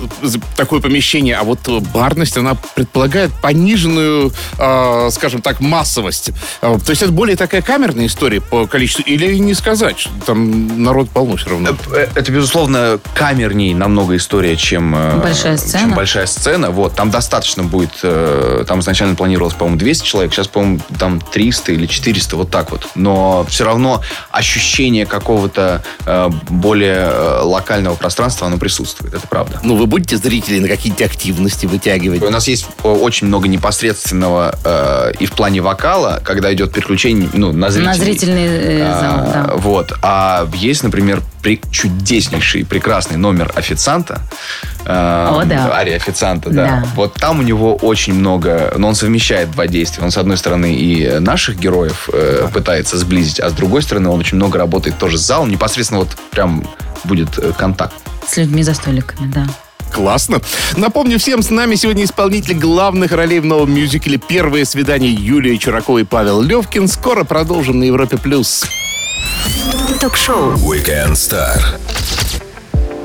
такое 0.57 0.81
помещение, 0.81 1.37
а 1.37 1.45
вот 1.45 1.61
э, 1.69 1.79
барность, 1.95 2.37
она 2.37 2.57
предполагает 2.75 3.31
пониженную, 3.41 4.33
э, 4.59 5.09
скажем 5.13 5.41
так, 5.41 5.61
массовость. 5.61 6.31
А, 6.61 6.79
то 6.79 6.91
есть 6.91 7.03
это 7.03 7.11
более 7.13 7.37
такая 7.37 7.63
камерная 7.63 8.07
история 8.07 8.41
по 8.41 8.67
количеству, 8.67 9.03
или 9.05 9.37
не 9.39 9.55
сказать, 9.55 9.99
что 9.99 10.11
там 10.27 10.83
народ 10.83 11.09
полно 11.11 11.37
все 11.37 11.51
равно. 11.51 11.71
Э, 11.95 12.07
Это, 12.15 12.31
безусловно, 12.33 12.99
камерней 13.15 13.73
намного 13.75 14.17
история, 14.17 14.57
чем 14.57 14.95
э, 14.95 15.17
Большая 15.23 15.57
сцена. 15.57 15.81
чем 15.85 15.95
большая 15.95 16.27
сцена. 16.27 16.71
Вот, 16.71 16.95
там 16.95 17.11
достаточно 17.11 17.63
будет, 17.63 17.93
э, 18.03 18.65
там 18.69 18.81
изначально 18.81 19.15
планировалось, 19.15 19.55
по-моему, 19.55 19.79
200 19.79 20.05
человек, 20.07 20.33
сейчас, 20.35 20.49
по-моему, 20.49 20.81
там 20.99 21.21
300 21.21 21.62
или 21.70 21.87
400, 21.87 22.37
вот 22.37 22.51
так 22.51 22.70
вот. 22.70 22.88
Но 22.94 23.44
все 23.48 23.64
равно 23.64 24.03
ощущение 24.31 25.07
какого-то 25.07 25.83
э, 26.07 26.29
более 26.48 27.09
э, 27.12 27.40
локального 27.42 27.94
пространства, 27.94 28.46
оно 28.46 28.59
присутствует, 28.59 29.14
это 29.14 29.27
правда. 29.29 29.61
Ну, 29.62 29.77
вы 29.77 29.87
будете 29.87 30.16
зрителей 30.16 30.61
на 30.61 30.68
какие-то 30.68 31.05
активности 31.05 31.66
вытягивать? 31.66 32.22
У 32.22 32.31
нас 32.31 32.48
есть 32.48 32.66
э, 32.83 32.88
очень 32.88 33.27
много 33.27 33.48
непосредственного 33.48 34.55
э, 34.64 35.12
и 35.20 35.27
в 35.27 35.33
плане 35.33 35.61
вокала, 35.61 36.20
когда 36.25 36.53
идет 36.53 36.72
переключение 36.72 37.29
ну, 37.33 37.53
на 37.53 37.70
зрителей. 37.70 37.87
На 37.87 37.94
зрительный 37.94 38.46
э, 38.46 38.83
А, 38.83 39.01
зал, 39.01 39.33
да. 39.33 39.55
Вот. 39.57 39.92
А 40.03 40.48
есть, 40.55 40.83
например, 40.83 41.22
при- 41.42 41.61
чудеснейший, 41.70 42.64
прекрасный 42.64 43.16
номер 43.16 43.53
официанта. 43.55 44.20
Э, 44.85 45.29
О, 45.31 45.45
да. 45.45 45.73
Ария 45.73 45.97
официанта, 45.97 46.51
да. 46.51 46.66
Да. 46.66 46.85
Вот 46.95 47.14
там 47.14 47.40
у 47.40 47.42
него 47.42 47.75
очень 47.77 48.14
много... 48.14 48.75
Но 48.77 48.88
он 48.88 48.95
совмещает 48.95 49.51
два 49.51 49.66
действия. 49.66 50.03
Он, 50.03 50.11
с 50.11 50.16
одной 50.16 50.37
стороны, 50.37 50.75
и 50.75 51.18
наших 51.21 51.59
героев 51.59 52.09
э, 52.12 52.49
пытается 52.53 52.99
сблизить, 52.99 53.40
а 53.40 53.51
с 53.51 53.53
другой 53.53 53.83
стороны, 53.83 54.09
он 54.09 54.21
очень 54.21 54.37
много 54.37 54.59
работает 54.59 54.99
тоже 54.99 55.18
с 55.18 55.23
залом. 55.23 55.51
Непосредственно 55.51 56.01
вот 56.01 56.16
прям 56.31 56.66
будет 57.05 57.38
э, 57.38 57.53
контакт. 57.57 57.95
С 58.27 58.37
людьми 58.37 58.62
за 58.62 58.75
столиками, 58.75 59.31
да. 59.33 59.47
Классно. 59.92 60.40
Напомню 60.77 61.18
всем, 61.18 61.42
с 61.42 61.51
нами 61.51 61.75
сегодня 61.75 62.05
исполнители 62.05 62.55
главных 62.55 63.12
ролей 63.12 63.40
в 63.40 63.45
новом 63.45 63.75
мюзикле 63.75 64.16
«Первое 64.16 64.64
свидание» 64.64 65.12
Юлия 65.12 65.59
Чуракова 65.59 65.99
и 65.99 66.05
Павел 66.05 66.40
Левкин. 66.40 66.88
Скоро 66.88 67.25
продолжим 67.25 67.79
на 67.79 67.85
Европе+. 67.85 68.16
плюс. 68.16 68.64
Ток-шоу. 70.01 70.55
Weekend 70.55 71.12
Star. 71.12 71.61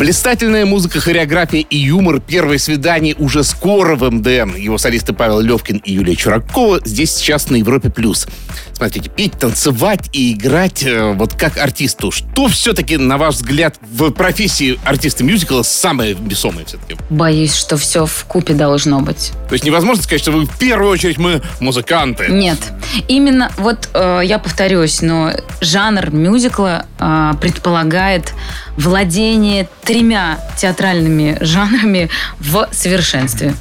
Блистательная 0.00 0.64
музыка, 0.64 0.98
хореография 0.98 1.60
и 1.60 1.76
юмор 1.76 2.20
«Первое 2.20 2.56
свидание» 2.56 3.14
уже 3.18 3.44
скоро 3.44 3.96
в 3.96 4.10
МДМ. 4.10 4.56
Его 4.56 4.78
солисты 4.78 5.12
Павел 5.12 5.40
Левкин 5.40 5.76
и 5.84 5.92
Юлия 5.92 6.16
Чуракова 6.16 6.80
здесь 6.82 7.14
сейчас 7.14 7.50
на 7.50 7.56
Европе+. 7.56 7.90
плюс. 7.90 8.26
Смотрите, 8.72 9.10
петь, 9.10 9.38
танцевать 9.38 10.08
и 10.14 10.32
играть 10.32 10.84
э, 10.84 11.12
вот 11.12 11.34
как 11.34 11.58
артисту. 11.58 12.10
Что 12.12 12.48
все-таки, 12.48 12.96
на 12.96 13.18
ваш 13.18 13.34
взгляд, 13.34 13.76
в 13.82 14.10
профессии 14.12 14.80
артиста 14.86 15.22
мюзикла 15.22 15.62
самое 15.62 16.14
весомое 16.14 16.64
все-таки? 16.64 16.96
Боюсь, 17.10 17.54
что 17.54 17.76
все 17.76 18.06
в 18.06 18.24
купе 18.24 18.54
должно 18.54 19.00
быть. 19.00 19.32
То 19.48 19.52
есть 19.52 19.66
невозможно 19.66 20.02
сказать, 20.02 20.22
что 20.22 20.32
вы 20.32 20.46
в 20.46 20.58
первую 20.58 20.90
очередь 20.92 21.18
мы 21.18 21.42
музыканты. 21.60 22.28
Нет. 22.28 22.58
Именно, 23.06 23.52
вот 23.58 23.90
э, 23.92 24.22
я 24.24 24.38
повторюсь, 24.38 25.02
но 25.02 25.32
жанр 25.60 26.10
мюзикла 26.10 26.86
э, 26.98 27.32
предполагает 27.38 28.32
владение 28.80 29.68
тремя 29.84 30.38
театральными 30.56 31.36
жанрами 31.40 32.08
в 32.38 32.68
совершенстве. 32.72 33.54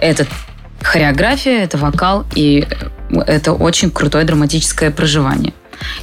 Это 0.00 0.26
хореография, 0.80 1.62
это 1.64 1.78
вокал 1.78 2.24
и 2.34 2.66
это 3.26 3.52
очень 3.52 3.90
крутое 3.90 4.24
драматическое 4.24 4.90
проживание. 4.90 5.52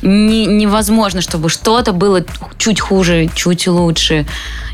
Не- 0.02 0.46
невозможно, 0.46 1.22
чтобы 1.22 1.50
что-то 1.50 1.94
было 1.94 2.24
чуть 2.58 2.80
хуже, 2.80 3.30
чуть 3.34 3.68
лучше. 3.68 4.26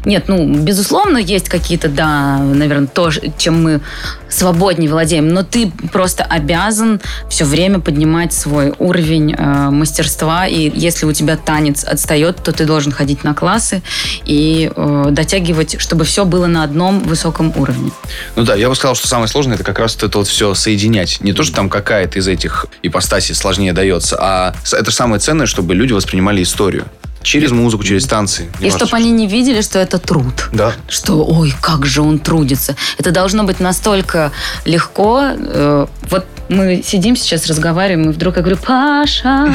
Нет, 0.05 0.25
ну, 0.27 0.47
безусловно, 0.59 1.17
есть 1.17 1.49
какие-то, 1.49 1.89
да, 1.89 2.37
наверное, 2.37 2.87
то, 2.87 3.09
чем 3.37 3.63
мы 3.63 3.81
свободнее 4.29 4.89
владеем, 4.89 5.29
но 5.29 5.43
ты 5.43 5.71
просто 5.91 6.23
обязан 6.23 7.01
все 7.29 7.45
время 7.45 7.79
поднимать 7.79 8.33
свой 8.33 8.73
уровень 8.77 9.33
э, 9.33 9.69
мастерства, 9.69 10.45
и 10.45 10.71
если 10.77 11.05
у 11.05 11.13
тебя 11.13 11.37
танец 11.37 11.83
отстает, 11.83 12.37
то 12.43 12.51
ты 12.51 12.65
должен 12.65 12.91
ходить 12.91 13.23
на 13.23 13.33
классы 13.33 13.81
и 14.25 14.71
э, 14.75 15.07
дотягивать, 15.11 15.79
чтобы 15.79 16.03
все 16.05 16.25
было 16.25 16.47
на 16.47 16.63
одном 16.63 16.99
высоком 16.99 17.53
уровне. 17.55 17.91
Ну 18.35 18.43
да, 18.43 18.55
я 18.55 18.69
бы 18.69 18.75
сказал, 18.75 18.95
что 18.95 19.07
самое 19.07 19.27
сложное 19.27 19.55
это 19.55 19.63
как 19.63 19.79
раз 19.79 19.95
вот 19.95 20.03
это 20.03 20.17
вот 20.17 20.27
все 20.27 20.53
соединять. 20.53 21.21
Не 21.21 21.33
то, 21.33 21.43
что 21.43 21.55
там 21.55 21.69
какая-то 21.69 22.19
из 22.19 22.27
этих 22.27 22.67
ипостасей 22.83 23.35
сложнее 23.35 23.73
дается, 23.73 24.17
а 24.19 24.55
это 24.71 24.91
самое 24.95 25.19
ценное, 25.19 25.45
чтобы 25.45 25.75
люди 25.75 25.93
воспринимали 25.93 26.41
историю. 26.41 26.85
Через 27.21 27.51
музыку, 27.51 27.83
через 27.83 28.05
танцы. 28.05 28.47
И 28.59 28.69
чтобы 28.69 28.95
они 28.97 29.11
не 29.11 29.25
видели, 29.27 29.61
что 29.61 29.79
это 29.79 29.97
труд. 29.97 30.49
Да. 30.53 30.73
Что, 30.87 31.25
ой, 31.25 31.55
как 31.59 31.85
же 31.85 32.01
он 32.01 32.19
трудится. 32.19 32.75
Это 32.99 33.09
должно 33.09 33.43
быть 33.43 33.59
настолько 33.59 34.31
легко. 34.63 35.21
э, 35.23 35.87
вот 36.11 36.25
мы 36.49 36.81
сидим 36.83 37.15
сейчас, 37.15 37.47
разговариваем, 37.47 38.09
и 38.09 38.13
вдруг 38.13 38.35
я 38.37 38.41
говорю, 38.41 38.57
Паша, 38.57 39.51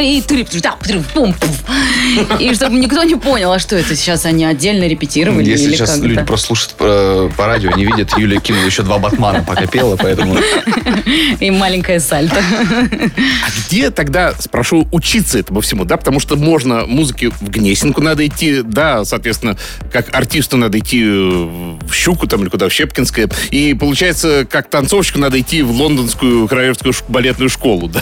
и 0.00 0.22
ты 0.22 0.46
да, 0.60 0.76
пум, 1.14 1.34
пум. 1.34 1.50
И 2.38 2.54
чтобы 2.54 2.78
никто 2.78 3.02
не 3.02 3.16
понял, 3.16 3.52
а 3.52 3.58
что 3.58 3.76
это 3.76 3.96
сейчас 3.96 4.24
они 4.26 4.44
отдельно 4.44 4.86
репетировали 4.86 5.48
Если 5.48 5.66
или 5.66 5.74
сейчас 5.74 5.98
люди 5.98 6.22
просто 6.22 6.46
слушают 6.48 6.74
э, 6.78 7.30
по 7.36 7.46
радио, 7.46 7.70
не 7.72 7.84
видят, 7.84 8.16
Юлия 8.16 8.40
кинула 8.40 8.64
еще 8.64 8.82
два 8.82 8.98
батмана, 8.98 9.42
пока 9.42 9.66
пела, 9.66 9.96
поэтому... 9.96 10.36
И 11.40 11.50
маленькое 11.50 12.00
сальто. 12.00 12.36
А 12.36 13.50
где 13.66 13.90
тогда, 13.90 14.34
спрошу, 14.38 14.86
учиться 14.92 15.38
этому 15.38 15.60
всему, 15.60 15.84
да? 15.84 15.96
Потому 15.96 16.20
что 16.20 16.36
можно 16.36 16.86
музыке 16.86 17.30
в 17.30 17.48
Гнесинку 17.48 18.00
надо 18.00 18.26
идти, 18.26 18.62
да, 18.62 19.04
соответственно, 19.04 19.56
как 19.90 20.14
артисту 20.14 20.56
надо 20.56 20.78
идти 20.78 21.02
э, 21.02 21.08
в 21.08 21.92
Щуку 21.92 22.26
там 22.26 22.42
или 22.42 22.48
куда, 22.48 22.68
в 22.68 22.72
Щепкинское. 22.72 23.28
И 23.50 23.74
получается, 23.74 24.46
как 24.48 24.68
танцовщику 24.68 25.18
надо 25.18 25.40
идти 25.40 25.62
в 25.62 25.72
лондонскую 26.12 26.48
королевскую 26.48 26.94
балетную 27.08 27.48
школу, 27.48 27.88
да? 27.92 28.00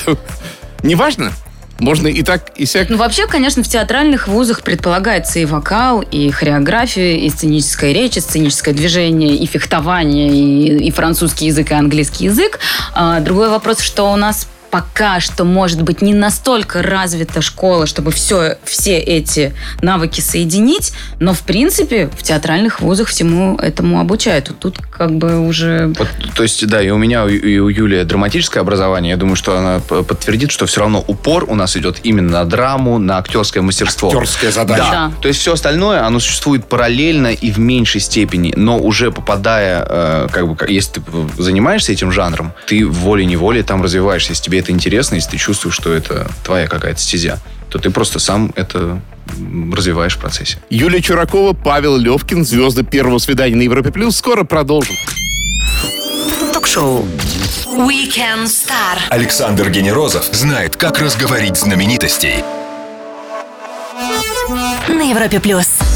Неважно. 0.83 1.33
Можно 1.79 2.09
и 2.09 2.23
так, 2.23 2.51
и 2.57 2.67
сяк. 2.67 2.91
Ну, 2.91 2.99
вообще, 2.99 3.27
конечно, 3.27 3.63
в 3.63 3.69
театральных 3.69 4.29
вузах 4.29 4.63
предполагается 4.63 5.39
и 5.39 5.47
вокал, 5.47 6.03
и 6.03 6.31
хореография, 6.31 7.17
и 7.17 7.31
сценическая 7.31 7.93
речь, 7.93 8.19
и 8.19 8.21
сценическое 8.21 8.75
движение, 8.75 9.35
и 9.35 9.47
фехтование, 9.47 10.29
и, 10.29 10.89
и 10.89 10.91
французский 10.91 11.47
язык, 11.47 11.71
и 11.71 11.75
английский 11.75 12.27
язык. 12.27 12.59
А, 12.93 13.21
другой 13.21 13.49
вопрос, 13.49 13.81
что 13.81 14.13
у 14.13 14.17
нас 14.17 14.47
пока 14.71 15.21
что, 15.21 15.45
может 15.45 15.83
быть, 15.83 16.03
не 16.03 16.15
настолько 16.15 16.83
развита 16.83 17.43
школа, 17.43 17.87
чтобы 17.87 18.13
все, 18.13 18.57
все 18.65 18.99
эти 18.99 19.53
навыки 19.83 20.21
соединить, 20.21 20.93
но, 21.19 21.35
в 21.35 21.41
принципе, 21.41 22.09
в 22.17 22.23
театральных 22.23 22.81
вузах 22.81 23.09
всему 23.09 23.57
этому 23.57 24.01
обучают. 24.01 24.53
Тут 24.59 24.79
как 24.79 25.13
бы 25.13 25.47
уже... 25.47 25.93
Вот, 25.99 26.09
то 26.35 26.43
есть, 26.43 26.67
да, 26.67 26.83
и 26.83 26.91
у 26.91 26.99
меня, 26.99 27.27
и 27.27 27.59
у 27.59 27.69
Юлии 27.69 28.03
драматическое 28.03 28.63
образование. 28.63 29.11
Я 29.11 29.17
думаю, 29.17 29.37
что 29.37 29.59
она 29.59 29.81
подтвердит, 29.81 30.51
что 30.51 30.67
все 30.67 30.81
равно 30.81 31.05
упор 31.07 31.45
у 31.49 31.55
нас 31.55 31.77
идет 31.77 32.01
именно 32.03 32.31
на 32.31 32.45
драму, 32.45 32.99
на 32.99 33.19
актерское 33.19 33.63
мастерство. 33.63 34.09
Актерская 34.09 34.53
задача. 34.53 34.83
Да. 34.83 34.91
Да. 34.91 35.13
То 35.21 35.29
есть 35.29 35.41
все 35.41 35.53
остальное, 35.55 36.05
оно 36.05 36.21
существует 36.21 36.67
параллельно 36.67 37.29
и 37.29 37.51
в 37.51 37.59
меньшей 37.59 38.01
степени, 38.01 38.53
но 38.57 38.79
уже 38.79 39.11
попадая, 39.11 39.85
э, 39.89 40.29
как 40.31 40.49
бы, 40.49 40.57
если 40.69 41.01
ты 41.01 41.03
занимаешься 41.39 41.93
этим 41.93 42.13
жанром, 42.13 42.53
ты 42.67 42.87
волей-неволей 42.87 43.63
там 43.63 43.83
развиваешься. 43.83 44.33
Если 44.33 44.45
тебе 44.45 44.60
это 44.61 44.73
интересно, 44.73 45.17
если 45.17 45.31
ты 45.31 45.37
чувствуешь, 45.37 45.75
что 45.75 45.93
это 45.93 46.31
твоя 46.45 46.69
какая-то 46.69 47.01
стезя, 47.01 47.39
то 47.69 47.79
ты 47.79 47.91
просто 47.91 48.19
сам 48.19 48.53
это 48.57 49.01
развиваешь 49.73 50.17
в 50.17 50.19
процессе. 50.19 50.59
Юлия 50.71 51.01
Чуракова, 51.01 51.53
Павел 51.53 51.97
Левкин, 51.97 52.45
звезды 52.45 52.83
первого 52.83 53.19
свидания 53.19 53.57
на 53.57 53.63
Европе 53.63 53.91
Плюс. 53.91 54.17
Скоро 54.17 54.45
продолжим. 54.45 54.95
Ток-шоу. 56.53 57.07
Weekend 57.67 58.47
Star. 58.47 58.99
Александр 59.09 59.71
Генерозов 59.71 60.25
знает, 60.33 60.77
как 60.77 60.99
разговорить 60.99 61.57
знаменитостей. 61.57 62.45
На 64.89 65.09
Европе 65.09 65.41
Плюс. 65.41 65.90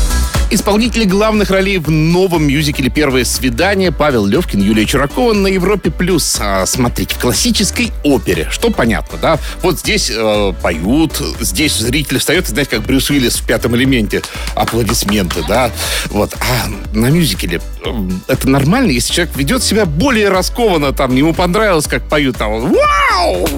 Исполнители 0.50 1.04
главных 1.04 1.50
ролей 1.50 1.78
в 1.78 1.90
новом 1.90 2.46
мюзикле 2.46 2.88
«Первое 2.88 3.24
свидание» 3.24 3.90
Павел 3.90 4.24
Левкин, 4.26 4.61
Юлия 4.61 4.87
Чуракова 4.87 5.33
на 5.33 5.48
Европе+. 5.48 5.90
плюс. 5.90 6.38
А, 6.40 6.64
смотрите, 6.66 7.14
в 7.14 7.18
классической 7.18 7.92
опере, 8.04 8.48
что 8.50 8.70
понятно, 8.70 9.18
да? 9.20 9.38
Вот 9.62 9.80
здесь 9.80 10.12
э, 10.14 10.52
поют, 10.62 11.20
здесь 11.40 11.76
зритель 11.78 12.18
встает, 12.18 12.46
знаете, 12.46 12.70
как 12.70 12.83
Брюс 12.83 13.11
Уиллис 13.11 13.37
в 13.37 13.46
«Пятом 13.46 13.74
элементе». 13.74 14.22
Аплодисменты, 14.54 15.42
да? 15.48 15.70
Вот. 16.11 16.35
А 16.40 16.68
на 16.96 17.07
мюзикле 17.07 17.61
э, 17.85 17.90
это 18.28 18.48
нормально, 18.48 18.90
если 18.90 19.12
человек 19.12 19.37
ведет 19.37 19.62
себя 19.62 19.87
более 19.87 20.28
раскованно, 20.28 20.92
там, 20.92 21.16
ему 21.16 21.35
понравилось, 21.35 21.87
как 21.87 22.09
поют, 22.09 22.37
там, 22.37 22.72
вау! 22.72 23.48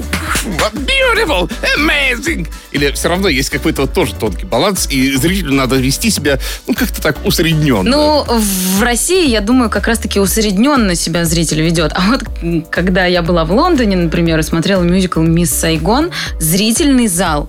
Beautiful, 0.72 1.50
amazing. 1.76 2.48
Или 2.72 2.90
все 2.92 3.08
равно 3.08 3.28
есть 3.28 3.50
какой-то 3.50 3.82
вот 3.82 3.92
тоже 3.92 4.14
тонкий 4.14 4.44
баланс, 4.44 4.86
и 4.90 5.16
зрителю 5.16 5.52
надо 5.52 5.76
вести 5.76 6.10
себя, 6.10 6.38
ну, 6.66 6.74
как-то 6.74 7.00
так 7.00 7.24
усредненно. 7.24 7.82
Ну, 7.82 8.24
в 8.28 8.82
России, 8.82 9.28
я 9.28 9.40
думаю, 9.40 9.70
как 9.70 9.86
раз-таки 9.86 10.20
усредненно 10.20 10.94
себя 10.94 11.24
зритель 11.24 11.62
ведет. 11.62 11.92
А 11.94 12.02
вот 12.08 12.24
когда 12.70 13.06
я 13.06 13.22
была 13.22 13.44
в 13.44 13.52
Лондоне, 13.52 13.96
например, 13.96 14.38
и 14.38 14.42
смотрела 14.42 14.82
мюзикл 14.82 15.20
«Мисс 15.20 15.50
Сайгон», 15.50 16.10
зрительный 16.38 17.08
зал, 17.08 17.48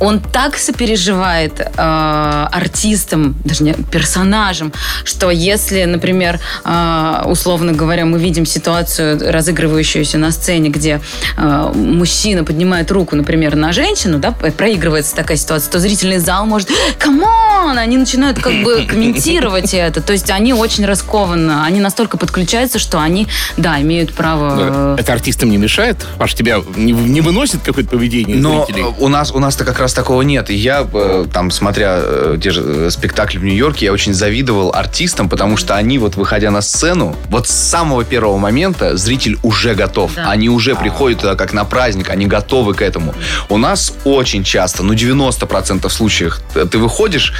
он 0.00 0.20
так 0.20 0.56
сопереживает 0.56 1.60
э, 1.60 2.46
артистам, 2.52 3.36
даже 3.44 3.62
не 3.64 3.74
персонажам, 3.74 4.72
что 5.04 5.30
если, 5.30 5.84
например, 5.84 6.40
э, 6.64 7.22
условно 7.26 7.72
говоря, 7.72 8.04
мы 8.04 8.18
видим 8.18 8.44
ситуацию, 8.46 9.18
разыгрывающуюся 9.32 10.18
на 10.18 10.30
сцене, 10.32 10.68
где 10.70 11.00
э, 11.36 11.72
мужчина 11.74 12.44
поднимает 12.44 12.90
руку, 12.90 13.14
например, 13.16 13.54
на 13.56 13.72
женщину, 13.72 14.18
да, 14.18 14.32
проигрывается 14.32 15.14
такая 15.14 15.36
ситуация, 15.36 15.70
то 15.70 15.78
зрительный 15.78 16.18
зал 16.18 16.46
может 16.46 16.70
come 16.98 17.44
on! 17.44 17.78
Они 17.78 17.96
начинают 17.96 18.38
как 18.40 18.62
бы 18.62 18.84
комментировать 18.88 19.74
это. 19.74 20.00
То 20.00 20.12
есть 20.12 20.30
они 20.30 20.52
очень 20.52 20.84
раскованно, 20.86 21.64
они 21.64 21.80
настолько 21.80 22.16
подключаются, 22.18 22.78
что 22.78 22.98
они, 23.00 23.26
да, 23.56 23.80
имеют 23.80 24.12
право... 24.12 24.96
э, 24.96 25.00
Это 25.00 25.12
артистам 25.12 25.50
не 25.50 25.56
мешает? 25.56 26.04
Паш, 26.18 26.34
тебя 26.34 26.60
не, 26.76 26.92
не 26.92 27.20
выносит 27.20 27.62
какое-то 27.62 27.90
поведение 27.90 28.36
Но 28.36 28.64
зрителей? 28.66 28.84
э, 28.84 28.92
у 28.98 29.08
нас 29.08 29.30
у 29.32 29.38
нас-то 29.38 29.64
как 29.64 29.78
раз 29.78 29.83
такого 29.92 30.22
нет. 30.22 30.50
И 30.50 30.54
я, 30.54 30.86
э, 30.92 31.26
там, 31.32 31.50
смотря 31.50 31.98
э, 32.00 32.38
те 32.42 32.50
же 32.50 32.62
э, 32.64 32.90
спектакли 32.90 33.38
в 33.38 33.44
Нью-Йорке, 33.44 33.86
я 33.86 33.92
очень 33.92 34.14
завидовал 34.14 34.72
артистам, 34.74 35.28
потому 35.28 35.56
что 35.56 35.74
они, 35.74 35.98
вот 35.98 36.16
выходя 36.16 36.50
на 36.50 36.62
сцену, 36.62 37.16
вот 37.28 37.48
с 37.48 37.52
самого 37.52 38.04
первого 38.04 38.38
момента 38.38 38.96
зритель 38.96 39.38
уже 39.42 39.74
готов. 39.74 40.12
Да. 40.14 40.30
Они 40.30 40.48
уже 40.48 40.74
приходят 40.74 41.20
туда 41.20 41.34
как 41.34 41.52
на 41.52 41.64
праздник, 41.64 42.10
они 42.10 42.26
готовы 42.26 42.74
к 42.74 42.82
этому. 42.82 43.14
У 43.48 43.58
нас 43.58 43.92
очень 44.04 44.44
часто, 44.44 44.82
ну, 44.82 44.94
90% 44.94 45.88
случаев 45.88 46.40
э, 46.54 46.66
ты 46.70 46.78
выходишь, 46.78 47.34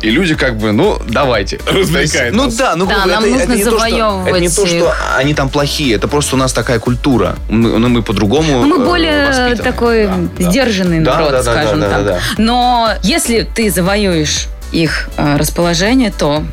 и 0.00 0.10
люди 0.10 0.34
как 0.34 0.56
бы, 0.56 0.72
ну, 0.72 1.00
давайте. 1.08 1.60
Развлекает 1.66 2.34
Ну 2.34 2.50
да, 2.50 2.76
ну 2.76 2.86
Да, 2.86 2.94
как 2.94 3.04
бы 3.04 3.10
нам 3.10 3.24
это, 3.24 3.32
нужно 3.32 3.42
это 3.42 3.56
не 3.56 3.64
то, 3.64 3.78
что, 3.78 4.24
это 4.26 4.40
не 4.40 4.48
завоевывать 4.48 4.56
то, 4.56 4.66
что 4.66 4.94
они 5.16 5.34
там 5.34 5.48
плохие, 5.48 5.94
это 5.94 6.08
просто 6.08 6.36
у 6.36 6.38
нас 6.38 6.52
такая 6.52 6.78
культура. 6.78 7.36
Мы, 7.48 7.78
ну, 7.78 7.88
мы 7.88 8.02
по-другому 8.02 8.64
Ну, 8.64 8.78
мы 8.78 8.82
э, 8.82 8.86
более 8.86 9.28
воспитаны. 9.28 9.56
такой 9.56 10.06
да. 10.06 10.50
сдержанный 10.50 11.00
Да, 11.00 11.14
народ, 11.14 11.32
да, 11.32 11.42
да, 11.42 11.52
скажем 11.52 11.80
да, 11.88 12.02
да, 12.02 12.12
так. 12.14 12.22
да. 12.36 12.42
Но 12.42 12.90
если 13.02 13.42
ты 13.42 13.70
завоюешь 13.70 14.48
их 14.72 15.08
э, 15.16 15.36
расположение, 15.36 16.10
то 16.10 16.44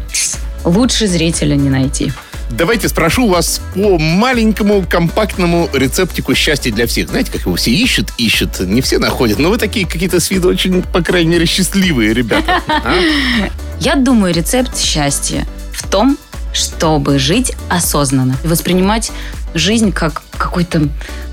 лучше 0.63 1.07
зрителя 1.07 1.55
не 1.55 1.69
найти. 1.69 2.11
Давайте 2.51 2.89
спрошу 2.89 3.29
вас 3.29 3.61
по 3.73 3.97
маленькому 3.97 4.85
компактному 4.87 5.69
рецептику 5.73 6.35
счастья 6.35 6.71
для 6.71 6.85
всех. 6.85 7.09
Знаете, 7.09 7.31
как 7.31 7.41
его 7.41 7.55
все 7.55 7.71
ищут, 7.71 8.09
ищут, 8.17 8.59
не 8.59 8.81
все 8.81 8.99
находят, 8.99 9.39
но 9.39 9.49
вы 9.49 9.57
такие 9.57 9.87
какие-то 9.87 10.19
с 10.19 10.29
виду 10.29 10.49
очень, 10.49 10.83
по 10.83 11.01
крайней 11.01 11.31
мере, 11.31 11.45
счастливые 11.45 12.13
ребята. 12.13 12.61
а? 12.67 12.95
Я 13.79 13.95
думаю, 13.95 14.33
рецепт 14.33 14.77
счастья 14.77 15.47
в 15.71 15.87
том, 15.87 16.17
чтобы 16.53 17.19
жить 17.19 17.53
осознанно 17.69 18.35
и 18.43 18.47
воспринимать 18.47 19.11
жизнь 19.53 19.91
как 19.93 20.21
какое-то 20.37 20.89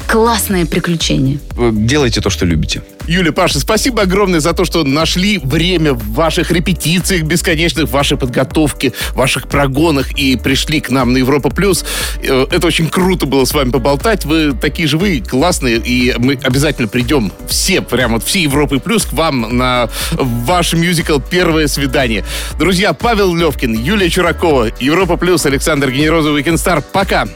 классное 0.08 0.64
приключение. 0.64 1.38
Делайте 1.56 2.20
то, 2.20 2.30
что 2.30 2.46
любите. 2.46 2.82
Юля, 3.06 3.30
Паша, 3.32 3.60
спасибо 3.60 4.02
огромное 4.02 4.40
за 4.40 4.54
то, 4.54 4.64
что 4.64 4.82
нашли 4.82 5.38
время 5.38 5.92
в 5.92 6.12
ваших 6.12 6.50
репетициях 6.50 7.22
бесконечных, 7.22 7.88
в 7.88 7.90
вашей 7.90 8.16
подготовке, 8.16 8.92
в 9.12 9.16
ваших 9.16 9.48
прогонах 9.48 10.12
и 10.18 10.36
пришли 10.36 10.80
к 10.80 10.90
нам 10.90 11.12
на 11.12 11.18
Европа 11.18 11.50
Плюс. 11.50 11.84
Э, 12.22 12.46
Это 12.50 12.66
очень 12.66 12.88
круто 12.88 13.26
было 13.26 13.44
с 13.44 13.52
вами 13.52 13.70
поболтать. 13.70 14.24
Вы 14.24 14.52
такие 14.52 14.88
живые, 14.88 15.22
классные, 15.22 15.76
и 15.76 16.14
мы 16.18 16.38
обязательно 16.42 16.88
придем 16.88 17.30
все, 17.46 17.82
прямо 17.82 18.14
вот 18.14 18.24
все 18.24 18.42
Европы 18.42 18.78
Плюс 18.78 19.04
к 19.04 19.12
вам 19.12 19.56
на 19.56 19.90
ваш 20.12 20.72
мюзикл 20.72 21.18
«Первое 21.18 21.66
свидание». 21.66 22.24
Друзья, 22.58 22.94
Павел 22.94 23.34
Левкин, 23.34 23.74
Юлия 23.74 24.08
Чуракова, 24.08 24.70
Европа 24.80 25.16
Плюс, 25.16 25.44
Александр 25.44 25.90
Генерозов, 25.90 26.36
Weekend 26.36 26.54
Star. 26.56 26.82
Пока! 26.92 27.28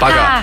Пока. 0.00 0.42